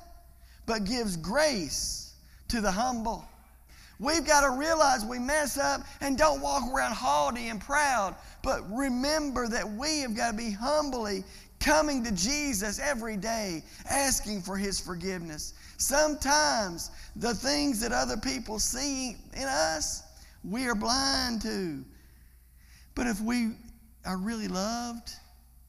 but 0.67 0.85
gives 0.85 1.17
grace 1.17 2.15
to 2.49 2.61
the 2.61 2.71
humble. 2.71 3.25
We've 3.99 4.27
got 4.27 4.41
to 4.43 4.51
realize 4.51 5.05
we 5.05 5.19
mess 5.19 5.59
up 5.59 5.83
and 6.01 6.17
don't 6.17 6.41
walk 6.41 6.73
around 6.73 6.93
haughty 6.93 7.49
and 7.49 7.61
proud, 7.61 8.15
but 8.43 8.63
remember 8.73 9.47
that 9.49 9.69
we 9.69 10.01
have 10.01 10.17
got 10.17 10.31
to 10.31 10.37
be 10.37 10.51
humbly 10.51 11.25
coming 11.61 12.03
to 12.05 12.13
Jesus 12.13 12.81
every 12.81 13.17
day, 13.17 13.63
asking 13.89 14.43
for 14.43 14.57
His 14.57 14.81
forgiveness. 14.81 15.55
Sometimes 15.77 16.91
the 17.17 17.35
things 17.35 17.81
that 17.81 17.93
other 17.93 18.17
people 18.17 18.59
see 18.59 19.17
in 19.35 19.45
us, 19.45 20.03
we 20.43 20.67
are 20.67 20.75
blind 20.75 21.43
to. 21.43 21.85
But 22.95 23.07
if 23.07 23.21
we 23.21 23.53
are 24.05 24.17
really 24.17 24.49
loved, 24.49 25.13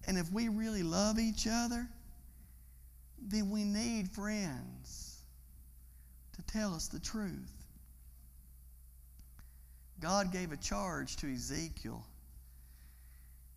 and 0.07 0.17
if 0.17 0.31
we 0.31 0.47
really 0.47 0.83
love 0.83 1.19
each 1.19 1.47
other, 1.49 1.87
then 3.21 3.49
we 3.49 3.63
need 3.63 4.09
friends 4.09 5.19
to 6.33 6.41
tell 6.43 6.73
us 6.73 6.87
the 6.87 6.99
truth. 6.99 7.51
God 9.99 10.31
gave 10.31 10.51
a 10.51 10.57
charge 10.57 11.15
to 11.17 11.31
Ezekiel 11.31 12.03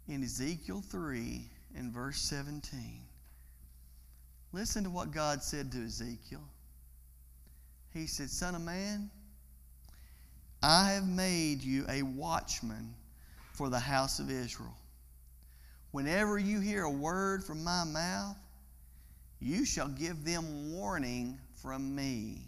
in 0.06 0.22
Ezekiel 0.22 0.82
3 0.90 1.48
and 1.76 1.92
verse 1.92 2.18
17. 2.18 3.00
Listen 4.52 4.84
to 4.84 4.90
what 4.90 5.10
God 5.10 5.42
said 5.42 5.72
to 5.72 5.84
Ezekiel. 5.84 6.44
He 7.92 8.06
said, 8.06 8.30
Son 8.30 8.54
of 8.54 8.62
man, 8.62 9.10
I 10.62 10.92
have 10.92 11.06
made 11.06 11.62
you 11.62 11.84
a 11.88 12.02
watchman 12.02 12.94
for 13.52 13.68
the 13.68 13.78
house 13.78 14.18
of 14.18 14.30
Israel. 14.30 14.76
Whenever 15.90 16.38
you 16.38 16.60
hear 16.60 16.84
a 16.84 16.90
word 16.90 17.44
from 17.44 17.62
my 17.62 17.84
mouth, 17.84 18.36
you 19.40 19.64
shall 19.64 19.88
give 19.88 20.24
them 20.24 20.72
warning 20.72 21.38
from 21.62 21.94
me. 21.94 22.42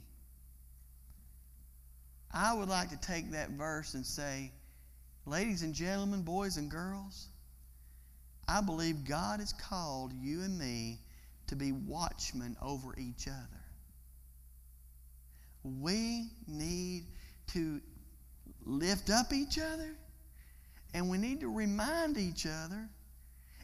I 2.32 2.54
would 2.54 2.68
like 2.68 2.90
to 2.90 2.96
take 2.96 3.32
that 3.32 3.50
verse 3.50 3.94
and 3.94 4.04
say, 4.04 4.50
ladies 5.26 5.62
and 5.62 5.74
gentlemen, 5.74 6.22
boys 6.22 6.56
and 6.56 6.70
girls, 6.70 7.28
I 8.48 8.60
believe 8.60 9.04
God 9.04 9.40
has 9.40 9.52
called 9.52 10.12
you 10.12 10.42
and 10.42 10.58
me 10.58 11.00
to 11.48 11.56
be 11.56 11.72
watchmen 11.72 12.56
over 12.62 12.94
each 12.98 13.26
other. 13.28 13.62
We 15.64 16.28
need 16.46 17.06
to 17.48 17.80
lift 18.64 19.10
up 19.10 19.32
each 19.32 19.58
other 19.58 19.96
and 20.96 21.10
we 21.10 21.18
need 21.18 21.40
to 21.40 21.52
remind 21.52 22.16
each 22.16 22.46
other. 22.46 22.88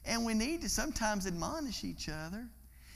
And 0.04 0.26
we 0.26 0.34
need 0.34 0.60
to 0.62 0.68
sometimes 0.68 1.26
admonish 1.26 1.82
each 1.82 2.10
other. 2.10 2.46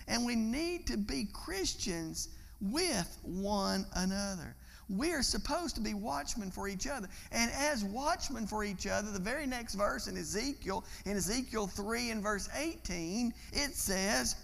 And 0.08 0.26
we 0.26 0.36
need 0.36 0.86
to 0.88 0.98
be 0.98 1.26
Christians 1.32 2.28
with 2.60 3.18
one 3.22 3.86
another. 3.94 4.54
We 4.88 5.12
are 5.12 5.22
supposed 5.22 5.74
to 5.76 5.80
be 5.80 5.94
watchmen 5.94 6.50
for 6.50 6.68
each 6.68 6.86
other. 6.86 7.08
And 7.32 7.50
as 7.52 7.84
watchmen 7.84 8.46
for 8.46 8.62
each 8.62 8.86
other, 8.86 9.10
the 9.10 9.18
very 9.18 9.46
next 9.46 9.74
verse 9.74 10.06
in 10.06 10.16
Ezekiel, 10.16 10.84
in 11.04 11.16
Ezekiel 11.16 11.66
3 11.66 12.10
and 12.10 12.22
verse 12.22 12.48
18, 12.56 13.34
it 13.52 13.74
says, 13.74 14.36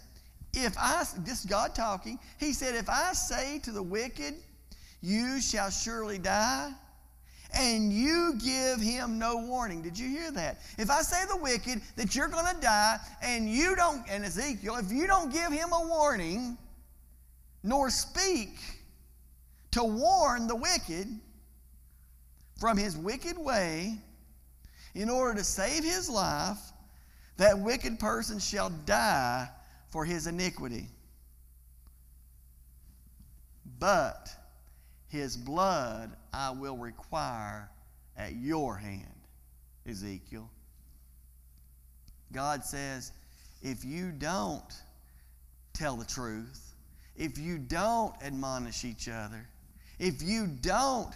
If 0.52 0.76
I, 0.76 1.04
this 1.18 1.40
is 1.40 1.46
God 1.46 1.74
talking, 1.74 2.18
He 2.38 2.52
said, 2.52 2.74
If 2.74 2.88
I 2.88 3.12
say 3.12 3.61
to 3.61 3.70
the 3.70 3.83
wicked, 3.83 4.35
You 5.00 5.40
shall 5.40 5.70
surely 5.70 6.18
die, 6.18 6.72
and 7.55 7.92
you 7.92 8.35
give 8.42 8.81
him 8.81 9.20
no 9.20 9.37
warning. 9.37 9.81
Did 9.81 9.96
you 9.96 10.09
hear 10.09 10.33
that? 10.33 10.61
If 10.76 10.90
I 10.90 11.02
say 11.02 11.24
the 11.28 11.37
wicked 11.37 11.83
that 11.96 12.16
you're 12.16 12.28
going 12.28 12.52
to 12.52 12.61
die 12.61 12.98
and 13.22 13.48
you 13.48 13.76
don't, 13.76 14.02
and 14.09 14.24
Ezekiel, 14.24 14.76
if 14.76 14.90
you 14.90 15.07
don't 15.07 15.33
give 15.33 15.52
him 15.52 15.72
a 15.72 15.87
warning, 15.87 16.57
nor 17.62 17.90
speak 17.90 18.59
to 19.72 19.85
warn 19.85 20.46
the 20.46 20.56
wicked 20.56 21.08
from 22.58 22.76
his 22.76 22.96
wicked 22.96 23.37
way 23.37 23.98
in 24.94 25.08
order 25.11 25.38
to 25.38 25.44
save 25.44 25.82
his 25.82 26.08
life, 26.08 26.58
that 27.38 27.58
wicked 27.58 27.98
person 27.98 28.38
shall 28.38 28.70
die 28.70 29.48
for 29.90 30.04
his 30.04 30.26
iniquity. 30.26 30.88
But 33.78 34.28
his 35.08 35.37
blood 35.37 36.12
I 36.32 36.50
will 36.50 36.76
require 36.76 37.68
at 38.16 38.35
your 38.35 38.76
hand, 38.76 39.06
Ezekiel. 39.87 40.48
God 42.32 42.64
says, 42.64 43.12
if 43.62 43.85
you 43.85 44.12
don't 44.12 44.72
tell 45.72 45.96
the 45.96 46.04
truth, 46.04 46.74
if 47.16 47.38
you 47.38 47.58
don't 47.58 48.14
admonish 48.22 48.85
each 48.85 49.08
other, 49.08 49.46
if 50.03 50.21
you 50.21 50.49
don't 50.49 51.15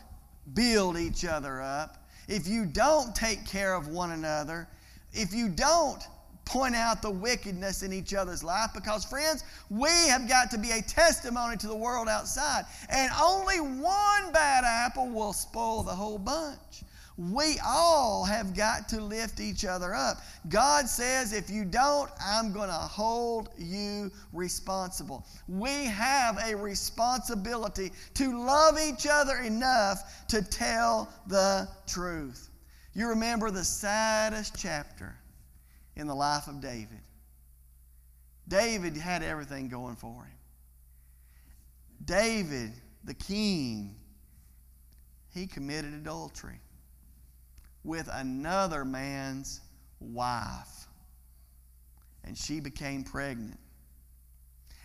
build 0.54 0.96
each 0.96 1.24
other 1.24 1.60
up, 1.60 2.06
if 2.28 2.46
you 2.46 2.64
don't 2.64 3.16
take 3.16 3.44
care 3.44 3.74
of 3.74 3.88
one 3.88 4.12
another, 4.12 4.68
if 5.12 5.34
you 5.34 5.48
don't 5.48 6.00
point 6.44 6.76
out 6.76 7.02
the 7.02 7.10
wickedness 7.10 7.82
in 7.82 7.92
each 7.92 8.14
other's 8.14 8.44
life 8.44 8.70
because, 8.72 9.04
friends, 9.04 9.42
we 9.70 9.90
have 10.06 10.28
got 10.28 10.52
to 10.52 10.58
be 10.58 10.70
a 10.70 10.80
testimony 10.82 11.56
to 11.56 11.66
the 11.66 11.74
world 11.74 12.08
outside. 12.08 12.64
And 12.88 13.10
only 13.20 13.58
one 13.58 14.32
bad 14.32 14.62
apple 14.62 15.08
will 15.08 15.32
spoil 15.32 15.82
the 15.82 15.90
whole 15.90 16.18
bunch. 16.18 16.84
We 17.18 17.58
all 17.64 18.24
have 18.24 18.54
got 18.54 18.90
to 18.90 19.00
lift 19.00 19.40
each 19.40 19.64
other 19.64 19.94
up. 19.94 20.18
God 20.50 20.86
says, 20.86 21.32
if 21.32 21.48
you 21.48 21.64
don't, 21.64 22.10
I'm 22.22 22.52
going 22.52 22.68
to 22.68 22.74
hold 22.74 23.48
you 23.56 24.10
responsible. 24.34 25.26
We 25.48 25.86
have 25.86 26.38
a 26.46 26.54
responsibility 26.54 27.92
to 28.14 28.44
love 28.44 28.78
each 28.78 29.06
other 29.10 29.38
enough 29.38 30.26
to 30.28 30.42
tell 30.42 31.10
the 31.26 31.66
truth. 31.86 32.50
You 32.92 33.08
remember 33.08 33.50
the 33.50 33.64
saddest 33.64 34.54
chapter 34.58 35.16
in 35.96 36.06
the 36.06 36.14
life 36.14 36.48
of 36.48 36.60
David. 36.60 37.00
David 38.46 38.94
had 38.94 39.22
everything 39.22 39.68
going 39.68 39.96
for 39.96 40.22
him. 40.22 40.38
David, 42.04 42.72
the 43.04 43.14
king, 43.14 43.96
he 45.32 45.46
committed 45.46 45.94
adultery 45.94 46.60
with 47.86 48.08
another 48.12 48.84
man's 48.84 49.60
wife. 50.00 50.86
And 52.24 52.36
she 52.36 52.58
became 52.60 53.04
pregnant. 53.04 53.60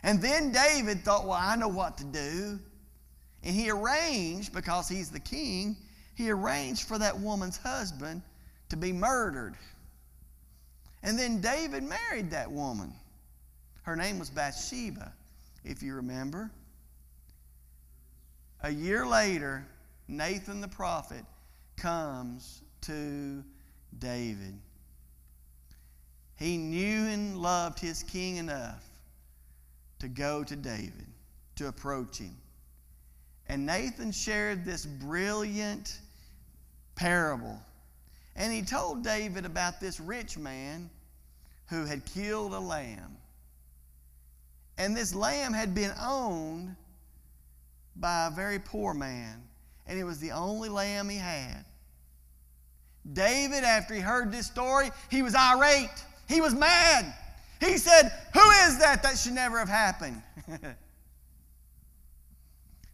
And 0.03 0.21
then 0.21 0.51
David 0.51 1.03
thought, 1.03 1.25
well, 1.25 1.39
I 1.39 1.55
know 1.55 1.67
what 1.67 1.97
to 1.97 2.03
do. 2.05 2.59
And 3.43 3.55
he 3.55 3.71
arranged, 3.71 4.53
because 4.53 4.87
he's 4.87 5.09
the 5.09 5.19
king, 5.19 5.75
he 6.15 6.29
arranged 6.29 6.87
for 6.87 6.99
that 6.99 7.19
woman's 7.19 7.57
husband 7.57 8.21
to 8.69 8.77
be 8.77 8.93
murdered. 8.93 9.55
And 11.01 11.17
then 11.17 11.41
David 11.41 11.83
married 11.83 12.29
that 12.31 12.51
woman. 12.51 12.93
Her 13.81 13.95
name 13.95 14.19
was 14.19 14.29
Bathsheba, 14.29 15.11
if 15.65 15.81
you 15.81 15.95
remember. 15.95 16.51
A 18.61 18.69
year 18.69 19.07
later, 19.07 19.65
Nathan 20.07 20.61
the 20.61 20.67
prophet 20.67 21.25
comes 21.77 22.61
to 22.81 23.43
David. 23.99 24.57
He 26.35 26.57
knew 26.57 27.07
and 27.07 27.37
loved 27.37 27.79
his 27.79 28.03
king 28.03 28.37
enough 28.37 28.83
to 29.99 30.07
go 30.07 30.43
to 30.43 30.55
David, 30.55 31.07
to 31.57 31.67
approach 31.67 32.17
him. 32.17 32.35
And 33.47 33.65
Nathan 33.65 34.11
shared 34.11 34.65
this 34.65 34.85
brilliant 34.85 35.99
parable 36.95 37.59
and 38.35 38.51
he 38.51 38.61
told 38.61 39.03
David 39.03 39.45
about 39.45 39.79
this 39.79 39.99
rich 39.99 40.37
man 40.37 40.89
who 41.67 41.85
had 41.85 42.05
killed 42.05 42.53
a 42.53 42.59
lamb. 42.59 43.17
And 44.77 44.95
this 44.95 45.13
lamb 45.13 45.53
had 45.53 45.75
been 45.75 45.91
owned 46.01 46.75
by 47.95 48.27
a 48.27 48.31
very 48.31 48.57
poor 48.59 48.93
man, 48.93 49.43
and 49.85 49.99
it 49.99 50.03
was 50.03 50.19
the 50.19 50.31
only 50.31 50.69
lamb 50.69 51.09
he 51.09 51.17
had. 51.17 51.65
David, 53.13 53.63
after 53.63 53.93
he 53.93 53.99
heard 53.99 54.31
this 54.31 54.47
story, 54.47 54.91
he 55.09 55.21
was 55.21 55.35
irate. 55.35 56.05
He 56.27 56.39
was 56.41 56.53
mad. 56.53 57.13
He 57.59 57.77
said, 57.77 58.11
Who 58.33 58.49
is 58.67 58.79
that 58.79 59.03
that 59.03 59.17
should 59.17 59.33
never 59.33 59.59
have 59.59 59.69
happened? 59.69 60.21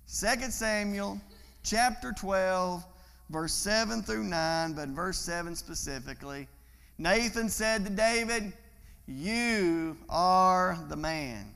2 0.07 0.25
Samuel 0.49 1.19
chapter 1.63 2.13
12, 2.13 2.83
verse 3.29 3.53
7 3.53 4.01
through 4.01 4.23
9, 4.23 4.73
but 4.73 4.89
verse 4.89 5.19
7 5.19 5.55
specifically. 5.55 6.47
Nathan 6.97 7.49
said 7.49 7.85
to 7.85 7.91
David, 7.91 8.53
You 9.05 9.97
are 10.09 10.79
the 10.87 10.95
man. 10.95 11.53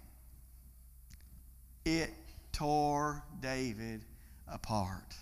It 1.86 2.12
tore 2.52 3.24
David 3.42 4.02
apart. 4.48 5.16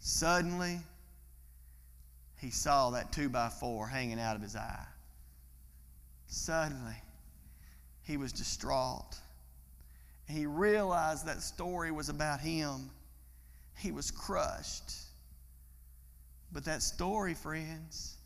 Suddenly, 0.00 0.80
he 2.40 2.50
saw 2.50 2.90
that 2.90 3.12
two 3.12 3.28
by 3.28 3.48
four 3.48 3.86
hanging 3.86 4.20
out 4.20 4.36
of 4.36 4.42
his 4.42 4.56
eye. 4.56 4.86
Suddenly, 6.26 6.96
he 8.02 8.16
was 8.16 8.32
distraught. 8.32 9.16
He 10.28 10.46
realized 10.46 11.26
that 11.26 11.42
story 11.42 11.90
was 11.90 12.08
about 12.08 12.40
him. 12.40 12.90
He 13.78 13.92
was 13.92 14.10
crushed. 14.10 14.92
But 16.52 16.64
that 16.64 16.82
story, 16.82 17.34
friends, 17.34 18.16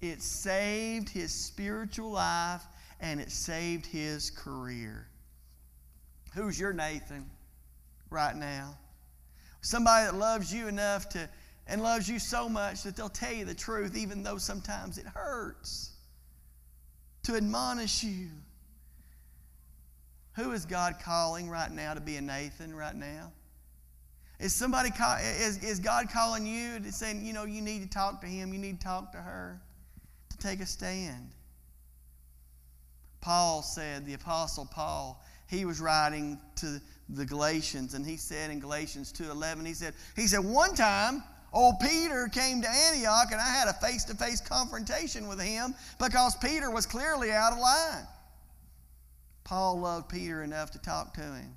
it 0.00 0.22
saved 0.22 1.08
his 1.08 1.32
spiritual 1.32 2.10
life 2.10 2.62
and 3.00 3.20
it 3.20 3.30
saved 3.30 3.86
his 3.86 4.30
career. 4.30 5.06
Who's 6.34 6.58
your 6.58 6.72
Nathan 6.72 7.28
right 8.10 8.36
now? 8.36 8.76
Somebody 9.62 10.06
that 10.06 10.14
loves 10.14 10.52
you 10.54 10.68
enough 10.68 11.08
to 11.10 11.28
and 11.70 11.80
loves 11.82 12.08
you 12.08 12.18
so 12.18 12.48
much 12.48 12.82
that 12.82 12.96
they'll 12.96 13.08
tell 13.08 13.32
you 13.32 13.44
the 13.44 13.54
truth, 13.54 13.96
even 13.96 14.24
though 14.24 14.38
sometimes 14.38 14.98
it 14.98 15.06
hurts, 15.06 15.92
to 17.22 17.36
admonish 17.36 18.02
you. 18.02 18.26
Who 20.32 20.50
is 20.50 20.66
God 20.66 20.96
calling 21.02 21.48
right 21.48 21.70
now 21.70 21.94
to 21.94 22.00
be 22.00 22.16
a 22.16 22.20
Nathan 22.20 22.74
right 22.74 22.94
now? 22.94 23.30
Is 24.40 24.52
somebody 24.52 24.90
call, 24.90 25.16
is, 25.18 25.62
is 25.62 25.78
God 25.78 26.08
calling 26.12 26.44
you 26.44 26.80
to 26.80 26.90
saying, 26.90 27.24
you 27.24 27.32
know, 27.32 27.44
you 27.44 27.60
need 27.60 27.82
to 27.82 27.88
talk 27.88 28.20
to 28.22 28.26
him, 28.26 28.52
you 28.52 28.58
need 28.58 28.80
to 28.80 28.86
talk 28.86 29.12
to 29.12 29.18
her, 29.18 29.60
to 30.30 30.38
take 30.38 30.60
a 30.60 30.66
stand? 30.66 31.30
Paul 33.20 33.62
said, 33.62 34.06
the 34.06 34.14
apostle 34.14 34.66
Paul, 34.72 35.22
he 35.46 35.64
was 35.64 35.80
writing 35.80 36.38
to 36.56 36.80
the 37.10 37.24
Galatians, 37.24 37.94
and 37.94 38.04
he 38.04 38.16
said 38.16 38.50
in 38.50 38.58
Galatians 38.58 39.12
2:11, 39.12 39.66
he 39.66 39.74
said, 39.74 39.94
he 40.16 40.26
said, 40.26 40.40
one 40.40 40.74
time 40.74 41.22
Old 41.52 41.80
Peter 41.80 42.28
came 42.28 42.62
to 42.62 42.68
Antioch, 42.68 43.32
and 43.32 43.40
I 43.40 43.48
had 43.48 43.68
a 43.68 43.72
face 43.72 44.04
to 44.04 44.14
face 44.14 44.40
confrontation 44.40 45.26
with 45.26 45.40
him 45.40 45.74
because 45.98 46.36
Peter 46.36 46.70
was 46.70 46.86
clearly 46.86 47.32
out 47.32 47.52
of 47.52 47.58
line. 47.58 48.06
Paul 49.42 49.80
loved 49.80 50.08
Peter 50.08 50.44
enough 50.44 50.70
to 50.72 50.78
talk 50.78 51.12
to 51.14 51.20
him. 51.20 51.56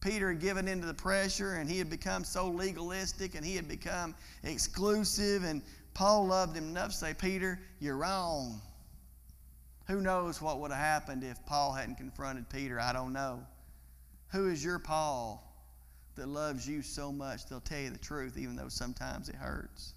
Peter 0.00 0.30
had 0.30 0.40
given 0.40 0.66
in 0.66 0.80
to 0.80 0.86
the 0.86 0.94
pressure, 0.94 1.54
and 1.54 1.70
he 1.70 1.78
had 1.78 1.88
become 1.88 2.24
so 2.24 2.48
legalistic 2.48 3.34
and 3.34 3.44
he 3.44 3.56
had 3.56 3.68
become 3.68 4.14
exclusive. 4.42 5.44
And 5.44 5.62
Paul 5.94 6.26
loved 6.26 6.56
him 6.56 6.64
enough 6.64 6.90
to 6.90 6.96
say, 6.96 7.14
Peter, 7.14 7.60
you're 7.78 7.96
wrong. 7.96 8.60
Who 9.86 10.00
knows 10.00 10.42
what 10.42 10.60
would 10.60 10.72
have 10.72 10.80
happened 10.80 11.22
if 11.22 11.44
Paul 11.46 11.72
hadn't 11.72 11.96
confronted 11.96 12.48
Peter? 12.48 12.80
I 12.80 12.92
don't 12.92 13.12
know. 13.12 13.40
Who 14.32 14.48
is 14.48 14.64
your 14.64 14.80
Paul? 14.80 15.45
That 16.16 16.28
loves 16.28 16.68
you 16.68 16.82
so 16.82 17.12
much, 17.12 17.46
they'll 17.46 17.60
tell 17.60 17.78
you 17.78 17.90
the 17.90 17.98
truth, 17.98 18.36
even 18.38 18.56
though 18.56 18.68
sometimes 18.68 19.28
it 19.28 19.34
hurts. 19.34 19.94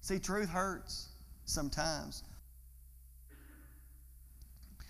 See, 0.00 0.18
truth 0.18 0.48
hurts 0.48 1.08
sometimes. 1.44 2.24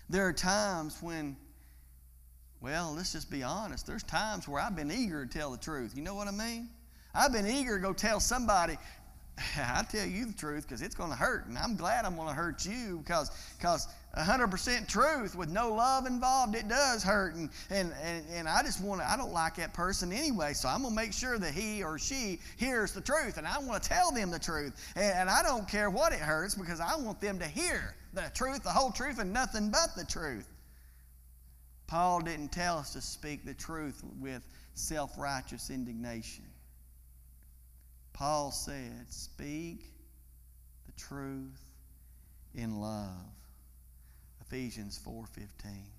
There 0.09 0.27
are 0.27 0.33
times 0.33 0.97
when, 1.01 1.37
well, 2.59 2.93
let's 2.95 3.13
just 3.13 3.31
be 3.31 3.43
honest. 3.43 3.87
There's 3.87 4.03
times 4.03 4.47
where 4.47 4.61
I've 4.61 4.75
been 4.75 4.91
eager 4.91 5.25
to 5.25 5.37
tell 5.37 5.51
the 5.51 5.57
truth. 5.57 5.93
You 5.95 6.01
know 6.01 6.15
what 6.15 6.27
I 6.27 6.31
mean? 6.31 6.69
I've 7.13 7.31
been 7.31 7.47
eager 7.47 7.77
to 7.77 7.81
go 7.81 7.93
tell 7.93 8.19
somebody, 8.19 8.77
I 9.57 9.83
tell 9.89 10.05
you 10.05 10.25
the 10.25 10.33
truth 10.33 10.67
because 10.67 10.81
it's 10.81 10.95
going 10.95 11.11
to 11.11 11.15
hurt, 11.15 11.47
and 11.47 11.57
I'm 11.57 11.75
glad 11.75 12.05
I'm 12.05 12.15
going 12.15 12.27
to 12.27 12.33
hurt 12.33 12.65
you 12.65 12.99
because 13.03 13.31
because 13.57 13.87
100% 14.17 14.87
truth 14.87 15.35
with 15.35 15.49
no 15.49 15.73
love 15.73 16.05
involved, 16.05 16.55
it 16.55 16.67
does 16.67 17.01
hurt, 17.01 17.35
and 17.35 17.49
and 17.69 17.93
and, 18.03 18.25
and 18.33 18.49
I 18.49 18.61
just 18.61 18.83
want 18.83 18.99
to. 18.99 19.09
I 19.09 19.15
don't 19.15 19.31
like 19.31 19.55
that 19.55 19.73
person 19.73 20.11
anyway, 20.11 20.53
so 20.53 20.67
I'm 20.67 20.81
going 20.81 20.93
to 20.93 20.95
make 20.95 21.13
sure 21.13 21.39
that 21.39 21.53
he 21.53 21.81
or 21.81 21.97
she 21.97 22.39
hears 22.57 22.91
the 22.91 22.99
truth, 22.99 23.37
and 23.37 23.47
I 23.47 23.57
want 23.59 23.81
to 23.83 23.89
tell 23.89 24.11
them 24.11 24.29
the 24.29 24.39
truth, 24.39 24.73
and, 24.95 25.13
and 25.13 25.29
I 25.29 25.41
don't 25.41 25.67
care 25.67 25.89
what 25.89 26.11
it 26.11 26.19
hurts 26.19 26.55
because 26.55 26.81
I 26.81 26.95
want 26.97 27.21
them 27.21 27.39
to 27.39 27.47
hear 27.47 27.95
the 28.13 28.29
truth, 28.35 28.63
the 28.63 28.69
whole 28.69 28.91
truth, 28.91 29.17
and 29.19 29.31
nothing 29.31 29.71
but 29.71 29.95
the 29.95 30.03
truth. 30.03 30.47
Paul 31.87 32.21
didn't 32.21 32.51
tell 32.51 32.77
us 32.77 32.93
to 32.93 33.01
speak 33.01 33.45
the 33.45 33.53
truth 33.53 34.01
with 34.19 34.41
self-righteous 34.73 35.69
indignation. 35.69 36.45
Paul 38.13 38.51
said, 38.51 39.05
Speak 39.09 39.85
the 40.85 40.91
truth 40.93 41.65
in 42.53 42.79
love. 42.79 43.07
Ephesians 44.51 44.99
4:15. 44.99 45.93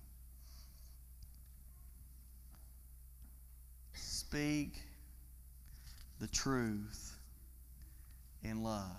Speak 3.93 4.79
the 6.19 6.27
truth 6.27 7.17
in 8.43 8.61
love. 8.61 8.91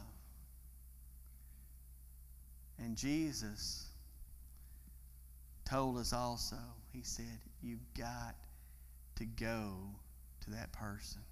And 2.78 2.96
Jesus 2.96 3.86
told 5.64 5.98
us 5.98 6.12
also, 6.12 6.58
He 6.92 7.02
said, 7.02 7.38
You've 7.62 7.94
got 7.94 8.34
to 9.14 9.24
go 9.24 9.88
to 10.40 10.50
that 10.50 10.72
person. 10.72 11.22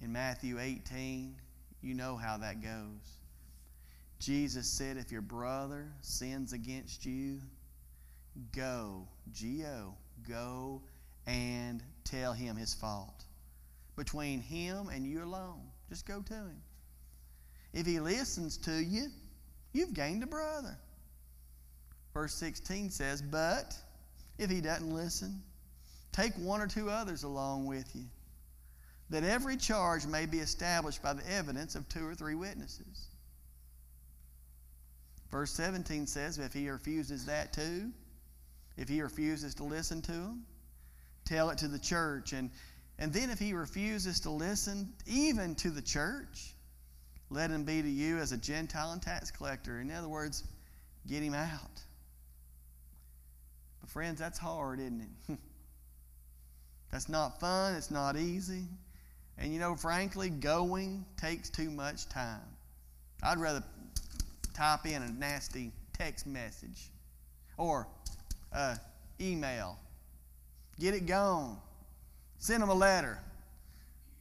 In 0.00 0.10
Matthew 0.10 0.58
18, 0.58 1.36
you 1.82 1.92
know 1.92 2.16
how 2.16 2.38
that 2.38 2.62
goes. 2.62 3.25
Jesus 4.18 4.66
said, 4.66 4.96
If 4.96 5.12
your 5.12 5.22
brother 5.22 5.86
sins 6.00 6.52
against 6.52 7.04
you, 7.04 7.40
go, 8.54 9.06
G 9.32 9.64
O, 9.64 9.94
go 10.28 10.82
and 11.26 11.82
tell 12.04 12.32
him 12.32 12.56
his 12.56 12.74
fault. 12.74 13.24
Between 13.96 14.40
him 14.40 14.88
and 14.88 15.06
you 15.06 15.22
alone. 15.22 15.62
Just 15.88 16.06
go 16.06 16.20
to 16.20 16.34
him. 16.34 16.62
If 17.72 17.86
he 17.86 18.00
listens 18.00 18.56
to 18.58 18.72
you, 18.72 19.08
you've 19.72 19.94
gained 19.94 20.22
a 20.22 20.26
brother. 20.26 20.76
Verse 22.12 22.34
16 22.34 22.90
says, 22.90 23.22
But 23.22 23.74
if 24.38 24.50
he 24.50 24.60
doesn't 24.60 24.92
listen, 24.92 25.42
take 26.12 26.32
one 26.34 26.60
or 26.60 26.66
two 26.66 26.90
others 26.90 27.22
along 27.22 27.66
with 27.66 27.90
you 27.94 28.04
that 29.10 29.22
every 29.22 29.56
charge 29.56 30.06
may 30.06 30.26
be 30.26 30.38
established 30.38 31.02
by 31.02 31.12
the 31.12 31.30
evidence 31.30 31.74
of 31.74 31.88
two 31.88 32.06
or 32.06 32.14
three 32.14 32.34
witnesses. 32.34 33.08
Verse 35.36 35.52
17 35.52 36.06
says, 36.06 36.38
if 36.38 36.54
he 36.54 36.70
refuses 36.70 37.26
that 37.26 37.52
too, 37.52 37.90
if 38.78 38.88
he 38.88 39.02
refuses 39.02 39.54
to 39.56 39.64
listen 39.64 40.00
to 40.00 40.12
him, 40.12 40.46
tell 41.26 41.50
it 41.50 41.58
to 41.58 41.68
the 41.68 41.78
church. 41.78 42.32
And, 42.32 42.50
and 42.98 43.12
then 43.12 43.28
if 43.28 43.38
he 43.38 43.52
refuses 43.52 44.20
to 44.20 44.30
listen 44.30 44.94
even 45.04 45.54
to 45.56 45.68
the 45.68 45.82
church, 45.82 46.54
let 47.28 47.50
him 47.50 47.64
be 47.64 47.82
to 47.82 47.88
you 47.88 48.16
as 48.16 48.32
a 48.32 48.38
Gentile 48.38 48.92
and 48.92 49.02
tax 49.02 49.30
collector. 49.30 49.78
In 49.78 49.90
other 49.90 50.08
words, 50.08 50.42
get 51.06 51.22
him 51.22 51.34
out. 51.34 51.82
But, 53.82 53.90
friends, 53.90 54.18
that's 54.18 54.38
hard, 54.38 54.80
isn't 54.80 55.06
it? 55.28 55.38
that's 56.90 57.10
not 57.10 57.40
fun. 57.40 57.74
It's 57.74 57.90
not 57.90 58.16
easy. 58.16 58.62
And 59.36 59.52
you 59.52 59.60
know, 59.60 59.76
frankly, 59.76 60.30
going 60.30 61.04
takes 61.20 61.50
too 61.50 61.70
much 61.70 62.08
time. 62.08 62.40
I'd 63.22 63.38
rather 63.38 63.62
type 64.56 64.86
in 64.86 65.02
a 65.02 65.12
nasty 65.12 65.70
text 65.92 66.26
message 66.26 66.90
or 67.58 67.86
uh, 68.52 68.76
email. 69.20 69.78
Get 70.78 70.94
it 70.94 71.06
gone. 71.06 71.58
Send 72.38 72.62
them 72.62 72.70
a 72.70 72.74
letter 72.74 73.18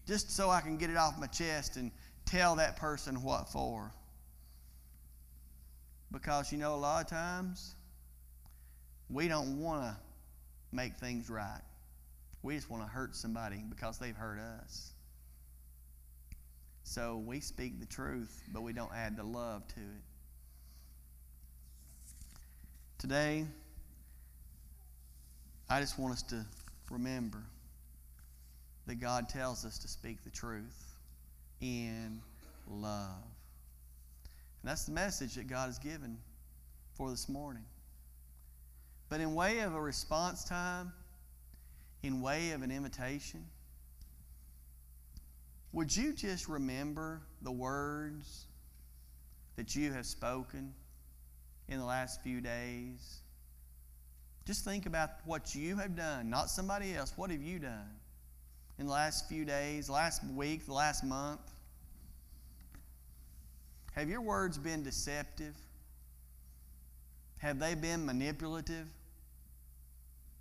just 0.08 0.32
so 0.32 0.50
I 0.50 0.62
can 0.62 0.78
get 0.78 0.90
it 0.90 0.98
off 0.98 1.20
my 1.20 1.28
chest 1.28 1.78
and 1.78 1.92
tell 2.26 2.56
that 2.58 2.78
person 2.78 3.22
what 3.24 3.50
for. 3.50 3.92
Because, 6.12 6.52
you 6.52 6.58
know, 6.58 6.76
a 6.76 6.78
lot 6.78 7.04
of 7.04 7.10
times 7.10 7.76
we 9.10 9.28
don't 9.28 9.60
want 9.60 9.84
to 9.84 9.98
make 10.72 10.98
things 10.98 11.30
right. 11.30 11.62
We 12.44 12.56
just 12.56 12.70
want 12.70 12.84
to 12.84 12.90
hurt 12.90 13.16
somebody 13.16 13.64
because 13.70 13.98
they've 13.98 14.16
hurt 14.16 14.40
us. 14.40 14.92
So 16.84 17.24
we 17.26 17.40
speak 17.40 17.80
the 17.80 17.86
truth, 17.86 18.44
but 18.54 18.62
we 18.62 18.72
don't 18.72 18.94
add 18.94 19.18
the 19.18 19.24
love 19.24 19.68
to 19.70 19.80
it. 19.80 20.04
Today, 22.98 23.46
I 25.70 25.82
just 25.82 26.00
want 26.00 26.14
us 26.14 26.22
to 26.24 26.46
remember 26.90 27.44
that 28.88 28.96
God 28.96 29.28
tells 29.28 29.66
us 29.66 29.78
to 29.80 29.88
speak 29.88 30.24
the 30.24 30.30
truth 30.30 30.96
in 31.60 32.22
love. 32.70 33.22
And 34.62 34.72
that's 34.72 34.86
the 34.86 34.94
message 34.94 35.36
that 35.36 35.48
God 35.48 35.66
has 35.66 35.78
given 35.78 36.18
for 36.94 37.10
this 37.10 37.28
morning. 37.28 37.66
But 39.10 39.20
in 39.20 39.36
way 39.36 39.60
of 39.60 39.76
a 39.76 39.82
response 39.82 40.44
time, 40.44 40.94
in 42.02 42.22
way 42.22 42.52
of 42.52 42.62
an 42.62 42.72
invitation, 42.72 43.46
would 45.74 45.96
you 45.96 46.14
just 46.14 46.48
remember 46.48 47.22
the 47.42 47.52
words 47.52 48.46
that 49.58 49.76
you 49.76 49.92
have 49.92 50.06
spoken 50.06 50.74
in 51.68 51.80
the 51.80 51.86
last 51.86 52.22
few 52.22 52.42
days? 52.42 53.20
Just 54.46 54.64
think 54.64 54.86
about 54.86 55.10
what 55.26 55.56
you 55.56 55.78
have 55.78 55.96
done, 55.96 56.30
not 56.30 56.50
somebody 56.50 56.96
else. 56.96 57.14
What 57.16 57.32
have 57.32 57.42
you 57.42 57.60
done 57.60 57.90
in 58.78 58.86
the 58.86 58.92
last 58.92 59.28
few 59.28 59.44
days, 59.44 59.90
last 59.90 60.24
week, 60.24 60.66
the 60.66 60.74
last 60.74 61.04
month? 61.04 61.42
Have 63.94 64.10
your 64.10 64.22
words 64.22 64.58
been 64.58 64.84
deceptive? 64.84 65.56
Have 67.40 67.60
they 67.60 67.74
been 67.74 68.06
manipulative? 68.06 68.88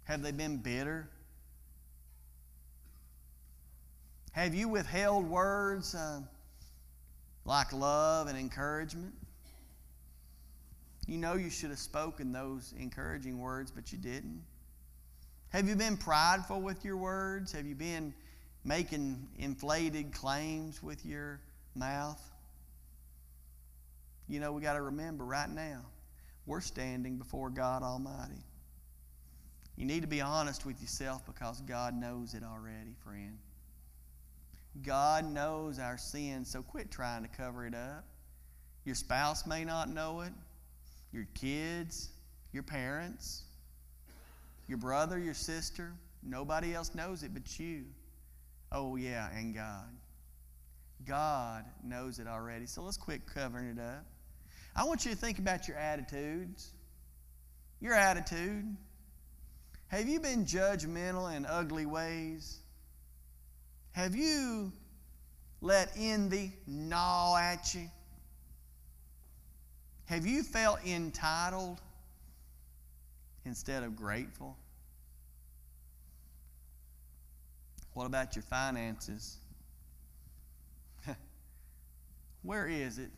Have 0.05 0.23
they 0.23 0.33
been 0.33 0.59
bitter? 0.59 1.09
Have 4.33 4.55
you 4.55 4.69
withheld 4.69 5.29
words 5.29 5.95
uh, 5.95 6.21
like 7.45 7.73
love 7.73 8.27
and 8.27 8.37
encouragement? 8.37 9.15
You 11.07 11.19
know 11.19 11.35
you 11.35 11.51
should 11.51 11.71
have 11.71 11.79
spoken 11.79 12.33
those 12.33 12.73
encouraging 12.79 13.39
words, 13.39 13.71
but 13.71 13.93
you 13.93 13.99
didn't. 13.99 14.43
Have 15.51 15.69
you 15.69 15.77
been 15.77 15.97
prideful 15.97 16.61
with 16.61 16.85
your 16.85 16.97
words? 16.97 17.53
Have 17.53 17.67
you 17.67 17.75
been 17.75 18.15
making 18.65 19.29
inflated 19.39 20.13
claims 20.13 20.83
with 20.83 21.05
your 21.05 21.41
mouth? 21.75 22.21
You 24.29 24.41
know, 24.41 24.53
we 24.53 24.63
got 24.63 24.75
to 24.75 24.83
remember 24.83 25.25
right 25.25 25.51
now, 25.51 25.83
we're 26.47 26.63
standing 26.63 27.19
before 27.19 27.51
God 27.51 27.83
Almighty. 27.83 28.43
You 29.77 29.85
need 29.85 30.03
to 30.03 30.09
be 30.09 30.21
honest 30.21 30.65
with 30.65 30.81
yourself 30.81 31.27
because 31.27 31.61
God 31.61 31.95
knows 31.95 32.33
it 32.33 32.43
already, 32.43 32.95
friend. 33.05 33.39
God 34.83 35.25
knows 35.25 35.79
our 35.79 35.99
sins, 35.99 36.51
so 36.51 36.63
quit 36.63 36.91
trying 36.91 37.23
to 37.23 37.29
cover 37.29 37.67
it 37.67 37.75
up. 37.75 38.05
Your 38.85 38.95
spouse 38.95 39.47
may 39.47 39.65
not 39.65 39.89
know 39.89 40.23
it 40.23 40.33
your 41.15 41.27
kids, 41.35 42.11
your 42.53 42.65
parents, 42.65 43.45
your 44.67 44.79
brother, 44.79 45.19
your 45.19 45.35
sister. 45.35 45.93
Nobody 46.23 46.75
else 46.75 46.95
knows 46.95 47.23
it 47.23 47.33
but 47.33 47.59
you. 47.59 47.85
Oh, 48.73 48.97
yeah, 48.97 49.29
and 49.35 49.55
God. 49.55 49.89
God 51.07 51.65
knows 51.85 52.19
it 52.19 52.27
already. 52.27 52.67
So 52.67 52.83
let's 52.83 52.97
quit 52.97 53.23
covering 53.33 53.69
it 53.69 53.79
up. 53.79 54.05
I 54.75 54.85
want 54.85 55.05
you 55.05 55.13
to 55.13 55.17
think 55.17 55.39
about 55.39 55.69
your 55.69 55.77
attitudes. 55.77 56.73
Your 57.81 57.95
attitude. 57.95 58.77
Have 59.89 60.09
you 60.09 60.19
been 60.19 60.45
judgmental 60.47 61.35
in 61.35 61.47
ugly 61.47 61.87
ways? 61.87 62.59
Have 63.93 64.17
you 64.17 64.73
let 65.61 65.93
envy 65.97 66.53
gnaw 66.67 67.37
at 67.37 67.73
you? 67.75 67.89
Have 70.15 70.27
you 70.27 70.45
felt 70.45 70.79
entitled 70.87 71.81
instead 73.45 73.83
of 73.83 73.97
grateful? 73.97 74.57
What 77.95 78.07
about 78.07 78.37
your 78.37 78.45
finances? 78.45 79.39
Where 82.43 82.69
is 82.69 82.99
it 82.99 83.11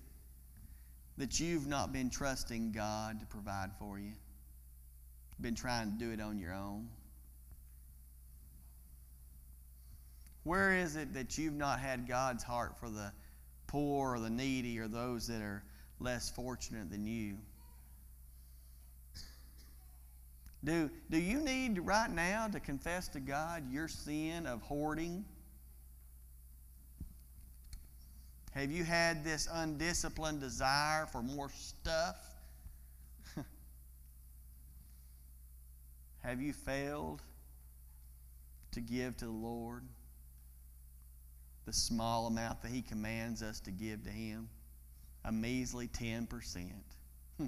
that 1.19 1.39
you've 1.39 1.67
not 1.67 1.93
been 1.93 2.09
trusting 2.09 2.73
God 2.73 3.21
to 3.21 3.27
provide 3.27 3.73
for 3.79 3.99
you? 3.99 4.13
Been 5.39 5.55
trying 5.55 5.93
to 5.93 5.99
do 5.99 6.13
it 6.13 6.21
on 6.23 6.39
your 6.39 6.55
own? 6.55 6.89
Where 10.45 10.75
is 10.75 10.97
it 10.97 11.13
that 11.13 11.37
you've 11.37 11.53
not 11.53 11.79
had 11.79 12.09
God's 12.09 12.43
heart 12.43 12.79
for 12.81 12.89
the 12.89 13.13
poor 13.67 14.15
or 14.15 14.19
the 14.19 14.31
needy 14.31 14.79
or 14.79 14.89
those 14.89 15.27
that 15.27 15.43
are 15.43 15.63
less 16.01 16.31
fortunate 16.31 16.91
than 16.91 17.07
you. 17.07 17.37
Do, 20.65 20.91
do 21.11 21.19
you 21.19 21.41
need 21.41 21.79
right 21.79 22.11
now 22.11 22.49
to 22.49 22.59
confess 22.59 23.09
to 23.09 23.21
God 23.21 23.71
your 23.71 23.89
sin 23.89 24.47
of 24.47 24.63
hoarding? 24.63 25.25
Have 28.53 28.73
you 28.73 28.85
had 28.85 29.23
this 29.23 29.49
undisciplined 29.53 30.41
desire 30.41 31.07
for 31.07 31.23
more 31.23 31.51
stuff? 31.51 32.17
Have 36.23 36.41
you 36.41 36.53
failed 36.53 37.23
to 38.73 38.81
give 38.81 39.17
to 39.19 39.27
the 39.27 39.31
Lord 39.31 39.85
the 41.67 41.73
small 41.73 42.27
amount 42.27 42.63
that 42.63 42.73
He 42.73 42.83
commands 42.83 43.43
us 43.43 43.61
to 43.61 43.71
give 43.71 44.03
to 44.05 44.11
Him? 44.11 44.49
A 45.27 45.33
measly 45.33 45.89
10%. 45.89 46.71
Hmm. 47.37 47.47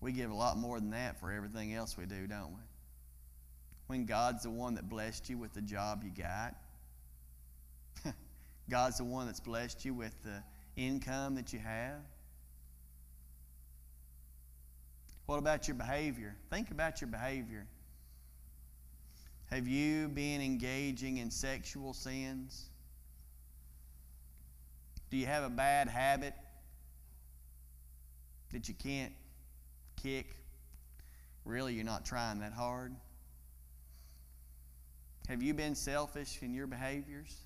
We 0.00 0.12
give 0.12 0.30
a 0.30 0.34
lot 0.34 0.56
more 0.56 0.80
than 0.80 0.90
that 0.90 1.20
for 1.20 1.30
everything 1.30 1.74
else 1.74 1.96
we 1.96 2.06
do, 2.06 2.26
don't 2.26 2.50
we? 2.50 2.62
When 3.86 4.06
God's 4.06 4.42
the 4.42 4.50
one 4.50 4.74
that 4.74 4.88
blessed 4.88 5.28
you 5.28 5.38
with 5.38 5.52
the 5.52 5.60
job 5.60 6.02
you 6.02 6.10
got, 6.10 6.56
God's 8.70 8.98
the 8.98 9.04
one 9.04 9.26
that's 9.26 9.38
blessed 9.38 9.84
you 9.84 9.94
with 9.94 10.14
the 10.24 10.42
income 10.76 11.36
that 11.36 11.52
you 11.52 11.58
have. 11.58 12.00
What 15.26 15.38
about 15.38 15.68
your 15.68 15.76
behavior? 15.76 16.34
Think 16.50 16.70
about 16.70 17.00
your 17.00 17.08
behavior. 17.08 17.66
Have 19.50 19.68
you 19.68 20.08
been 20.08 20.40
engaging 20.40 21.18
in 21.18 21.30
sexual 21.30 21.92
sins? 21.92 22.70
Do 25.10 25.16
you 25.16 25.26
have 25.26 25.44
a 25.44 25.50
bad 25.50 25.88
habit 25.88 26.34
that 28.52 28.68
you 28.68 28.74
can't 28.74 29.12
kick? 30.02 30.36
Really, 31.44 31.74
you're 31.74 31.84
not 31.84 32.04
trying 32.04 32.40
that 32.40 32.52
hard? 32.52 32.94
Have 35.28 35.42
you 35.42 35.54
been 35.54 35.74
selfish 35.74 36.38
in 36.42 36.54
your 36.54 36.66
behaviors? 36.66 37.36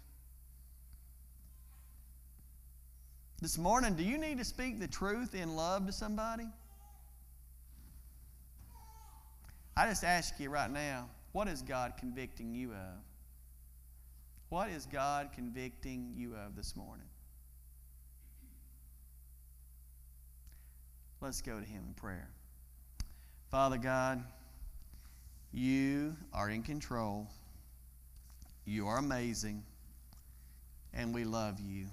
This 3.41 3.57
morning, 3.57 3.95
do 3.95 4.03
you 4.03 4.19
need 4.19 4.39
to 4.39 4.45
speak 4.45 4.79
the 4.79 4.89
truth 4.89 5.35
in 5.35 5.57
love 5.57 5.87
to 5.87 5.93
somebody? 5.93 6.47
I 9.77 9.89
just 9.89 10.05
ask 10.05 10.39
you 10.39 10.51
right 10.51 10.71
now, 10.71 11.09
what 11.33 11.49
is 11.49 11.63
God 11.63 11.95
convicting 11.99 12.55
you 12.55 12.73
of? 12.73 12.99
What 14.51 14.69
is 14.69 14.85
God 14.85 15.31
convicting 15.35 16.13
you 16.15 16.35
of 16.35 16.55
this 16.55 16.77
morning? 16.77 17.07
Let's 21.21 21.43
go 21.43 21.59
to 21.59 21.67
Him 21.67 21.85
in 21.87 21.95
prayer. 21.95 22.31
Father 23.51 23.77
God, 23.77 24.25
you 25.53 26.17
are 26.33 26.49
in 26.49 26.63
control. 26.63 27.27
You 28.65 28.87
are 28.87 28.97
amazing. 28.97 29.63
And 30.95 31.15
we 31.15 31.25
love 31.25 31.61
you. 31.61 31.87